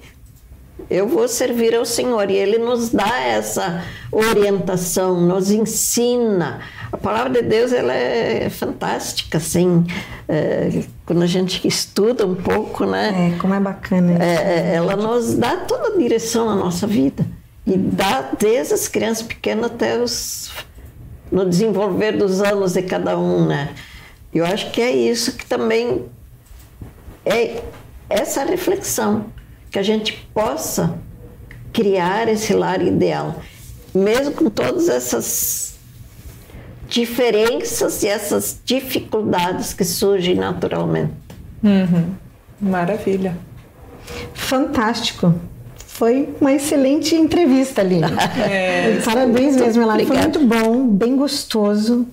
eu 0.89 1.07
vou 1.07 1.27
servir 1.27 1.75
ao 1.75 1.85
Senhor. 1.85 2.29
E 2.29 2.35
Ele 2.35 2.57
nos 2.57 2.89
dá 2.89 3.19
essa 3.19 3.83
orientação, 4.11 5.21
nos 5.21 5.51
ensina. 5.51 6.61
A 6.91 6.97
palavra 6.97 7.41
de 7.41 7.47
Deus 7.47 7.71
ela 7.71 7.93
é 7.93 8.49
fantástica, 8.49 9.37
assim, 9.37 9.85
é, 10.27 10.83
quando 11.05 11.21
a 11.21 11.27
gente 11.27 11.67
estuda 11.67 12.25
um 12.25 12.35
pouco, 12.35 12.85
né? 12.85 13.33
É, 13.35 13.39
como 13.39 13.53
é 13.53 13.59
bacana. 13.59 14.13
Isso, 14.13 14.21
é, 14.21 14.71
é 14.71 14.75
ela 14.75 14.95
nos 14.95 15.35
dá 15.35 15.57
toda 15.57 15.93
a 15.93 15.97
direção 15.97 16.47
na 16.47 16.55
nossa 16.55 16.87
vida. 16.87 17.25
E 17.67 17.77
dá 17.77 18.31
desde 18.39 18.73
as 18.73 18.87
crianças 18.87 19.21
pequenas 19.21 19.65
até 19.65 19.99
os 19.99 20.51
no 21.31 21.47
desenvolver 21.47 22.13
dos 22.13 22.41
anos 22.41 22.73
de 22.73 22.81
cada 22.81 23.15
um, 23.15 23.45
né? 23.45 23.69
Eu 24.33 24.43
acho 24.43 24.71
que 24.71 24.81
é 24.81 24.91
isso 24.91 25.33
que 25.37 25.45
também 25.45 26.05
é 27.29 27.61
essa 28.09 28.43
reflexão 28.43 29.25
que 29.69 29.77
a 29.77 29.83
gente 29.83 30.27
possa 30.33 30.97
criar 31.71 32.27
esse 32.27 32.53
lar 32.53 32.81
ideal, 32.81 33.39
mesmo 33.93 34.33
com 34.33 34.49
todas 34.49 34.89
essas 34.89 35.77
diferenças 36.87 38.01
e 38.01 38.07
essas 38.07 38.59
dificuldades 38.65 39.73
que 39.73 39.85
surgem 39.85 40.35
naturalmente. 40.35 41.13
Uhum. 41.63 42.15
Maravilha. 42.59 43.37
Fantástico. 44.33 45.35
Foi 45.85 46.29
uma 46.41 46.53
excelente 46.53 47.15
entrevista, 47.15 47.81
ali. 47.81 47.99
É, 48.49 48.99
Parabéns 49.05 49.55
mesmo, 49.55 49.83
Ela 49.83 49.99
Foi 49.99 50.17
muito 50.17 50.39
bom, 50.39 50.87
bem 50.87 51.15
gostoso. 51.15 52.07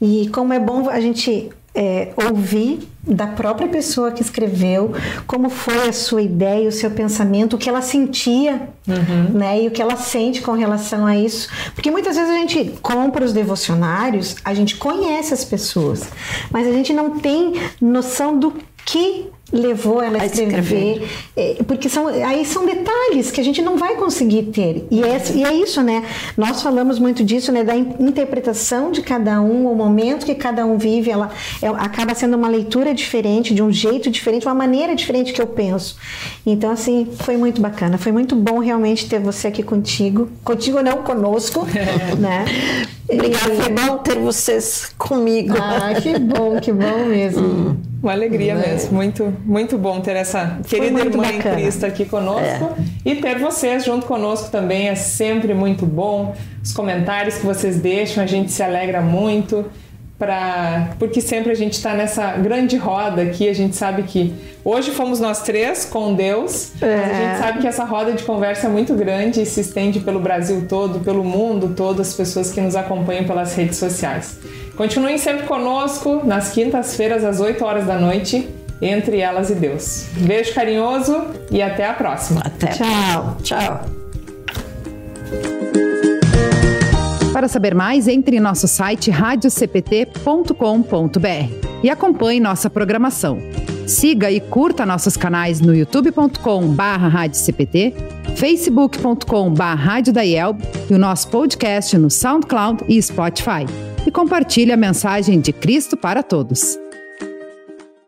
E 0.00 0.28
como 0.32 0.52
é 0.52 0.58
bom 0.58 0.88
a 0.90 1.00
gente 1.00 1.50
é, 1.74 2.12
ouvir 2.16 2.88
da 3.06 3.26
própria 3.26 3.68
pessoa 3.68 4.10
que 4.10 4.20
escreveu 4.20 4.92
como 5.26 5.48
foi 5.48 5.88
a 5.88 5.92
sua 5.92 6.22
ideia, 6.22 6.68
o 6.68 6.72
seu 6.72 6.90
pensamento, 6.90 7.54
o 7.54 7.58
que 7.58 7.68
ela 7.68 7.80
sentia, 7.80 8.68
uhum. 8.86 9.38
né, 9.38 9.62
e 9.62 9.68
o 9.68 9.70
que 9.70 9.80
ela 9.80 9.96
sente 9.96 10.42
com 10.42 10.52
relação 10.52 11.06
a 11.06 11.16
isso, 11.16 11.48
porque 11.74 11.90
muitas 11.90 12.16
vezes 12.16 12.30
a 12.30 12.38
gente 12.38 12.74
compra 12.82 13.24
os 13.24 13.32
devocionários, 13.32 14.36
a 14.44 14.52
gente 14.52 14.76
conhece 14.76 15.32
as 15.32 15.44
pessoas, 15.44 16.08
mas 16.50 16.66
a 16.66 16.72
gente 16.72 16.92
não 16.92 17.20
tem 17.20 17.54
noção 17.80 18.38
do 18.38 18.54
que 18.84 19.28
levou 19.52 20.02
ela 20.02 20.20
a 20.20 20.26
escrever, 20.26 20.58
escrever. 20.58 21.08
É, 21.36 21.56
porque 21.66 21.88
são 21.88 22.08
aí 22.08 22.44
são 22.44 22.66
detalhes 22.66 23.30
que 23.30 23.40
a 23.40 23.44
gente 23.44 23.62
não 23.62 23.76
vai 23.76 23.94
conseguir 23.94 24.44
ter. 24.44 24.86
E 24.90 25.02
é, 25.02 25.22
e 25.34 25.44
é 25.44 25.54
isso 25.54 25.82
né? 25.82 26.04
Nós 26.36 26.62
falamos 26.62 26.98
muito 26.98 27.24
disso 27.24 27.52
né? 27.52 27.62
Da 27.62 27.76
interpretação 27.76 28.90
de 28.90 29.02
cada 29.02 29.40
um 29.40 29.70
o 29.70 29.74
momento 29.74 30.26
que 30.26 30.34
cada 30.34 30.66
um 30.66 30.76
vive 30.76 31.10
ela 31.10 31.30
é, 31.62 31.68
acaba 31.68 32.14
sendo 32.14 32.36
uma 32.36 32.48
leitura 32.48 32.92
diferente 32.92 33.54
de 33.54 33.62
um 33.62 33.72
jeito 33.72 34.10
diferente 34.10 34.46
uma 34.46 34.54
maneira 34.54 34.94
diferente 34.94 35.32
que 35.32 35.40
eu 35.40 35.46
penso. 35.46 35.96
Então 36.44 36.70
assim 36.70 37.08
foi 37.20 37.36
muito 37.36 37.60
bacana. 37.60 37.98
Foi 37.98 38.10
muito 38.10 38.34
bom 38.34 38.58
realmente 38.58 39.08
ter 39.08 39.20
você 39.20 39.48
aqui 39.48 39.62
contigo. 39.62 40.28
Contigo 40.42 40.82
não 40.82 41.02
conosco 41.02 41.66
né 42.18 42.44
Obrigada, 43.08 43.54
foi 43.54 43.72
bom 43.72 43.98
ter 43.98 44.18
vocês 44.18 44.92
comigo. 44.98 45.54
Ah, 45.60 45.94
que 46.00 46.18
bom, 46.18 46.60
que 46.60 46.72
bom 46.72 47.06
mesmo. 47.06 47.46
Hum. 47.46 47.76
Uma 48.02 48.12
alegria 48.12 48.52
é. 48.52 48.54
mesmo, 48.54 48.92
muito, 48.92 49.34
muito 49.44 49.78
bom 49.78 50.00
ter 50.00 50.16
essa 50.16 50.58
querida 50.66 51.00
irmã 51.00 51.22
bacana. 51.22 51.60
em 51.60 51.62
Cristo 51.62 51.86
aqui 51.86 52.04
conosco 52.04 52.74
é. 52.78 53.10
e 53.10 53.16
ter 53.16 53.38
vocês 53.38 53.84
junto 53.84 54.06
conosco 54.06 54.50
também 54.50 54.88
é 54.88 54.94
sempre 54.94 55.54
muito 55.54 55.86
bom. 55.86 56.34
Os 56.62 56.72
comentários 56.72 57.36
que 57.36 57.46
vocês 57.46 57.80
deixam, 57.80 58.22
a 58.22 58.26
gente 58.26 58.52
se 58.52 58.62
alegra 58.62 59.00
muito 59.00 59.64
para 60.18 60.94
porque 60.98 61.20
sempre 61.20 61.52
a 61.52 61.54
gente 61.54 61.74
está 61.74 61.92
nessa 61.92 62.32
grande 62.32 62.76
roda 62.76 63.22
aqui, 63.22 63.48
a 63.48 63.54
gente 63.54 63.76
sabe 63.76 64.04
que 64.04 64.32
hoje 64.64 64.90
fomos 64.90 65.20
nós 65.20 65.42
três 65.42 65.84
com 65.84 66.14
Deus, 66.14 66.72
é. 66.80 66.96
mas 66.96 67.10
a 67.10 67.14
gente 67.14 67.38
sabe 67.38 67.58
que 67.60 67.66
essa 67.66 67.84
roda 67.84 68.12
de 68.12 68.22
conversa 68.24 68.66
é 68.66 68.70
muito 68.70 68.94
grande 68.94 69.42
e 69.42 69.46
se 69.46 69.60
estende 69.60 70.00
pelo 70.00 70.18
Brasil 70.18 70.64
todo, 70.68 71.00
pelo 71.00 71.22
mundo 71.22 71.74
todo, 71.76 72.00
as 72.00 72.14
pessoas 72.14 72.50
que 72.50 72.60
nos 72.60 72.74
acompanham 72.74 73.24
pelas 73.24 73.54
redes 73.54 73.76
sociais. 73.76 74.38
Continuem 74.76 75.18
sempre 75.18 75.46
conosco 75.46 76.22
nas 76.24 76.50
quintas-feiras 76.50 77.24
às 77.24 77.40
8 77.40 77.64
horas 77.64 77.86
da 77.86 77.98
noite, 77.98 78.48
entre 78.80 79.18
elas 79.18 79.50
e 79.50 79.54
Deus. 79.54 80.06
Beijo 80.18 80.54
carinhoso 80.54 81.24
e 81.50 81.62
até 81.62 81.86
a 81.86 81.94
próxima. 81.94 82.42
Até. 82.44 82.68
Tchau. 82.68 83.36
Tchau. 83.42 83.95
Para 87.36 87.48
saber 87.48 87.74
mais, 87.74 88.08
entre 88.08 88.38
em 88.38 88.40
nosso 88.40 88.66
site 88.66 89.10
radiocpt.com.br 89.10 91.82
e 91.82 91.90
acompanhe 91.90 92.40
nossa 92.40 92.70
programação. 92.70 93.38
Siga 93.86 94.30
e 94.30 94.40
curta 94.40 94.86
nossos 94.86 95.18
canais 95.18 95.60
no 95.60 95.74
youtube.com/barra 95.74 97.26
facebook.com/barra 98.36 100.00
e 100.88 100.94
o 100.94 100.98
nosso 100.98 101.28
podcast 101.28 101.98
no 101.98 102.08
SoundCloud 102.08 102.84
e 102.88 103.02
Spotify. 103.02 103.66
E 104.06 104.10
compartilhe 104.10 104.72
a 104.72 104.76
mensagem 104.78 105.38
de 105.38 105.52
Cristo 105.52 105.94
para 105.94 106.22
todos. 106.22 106.78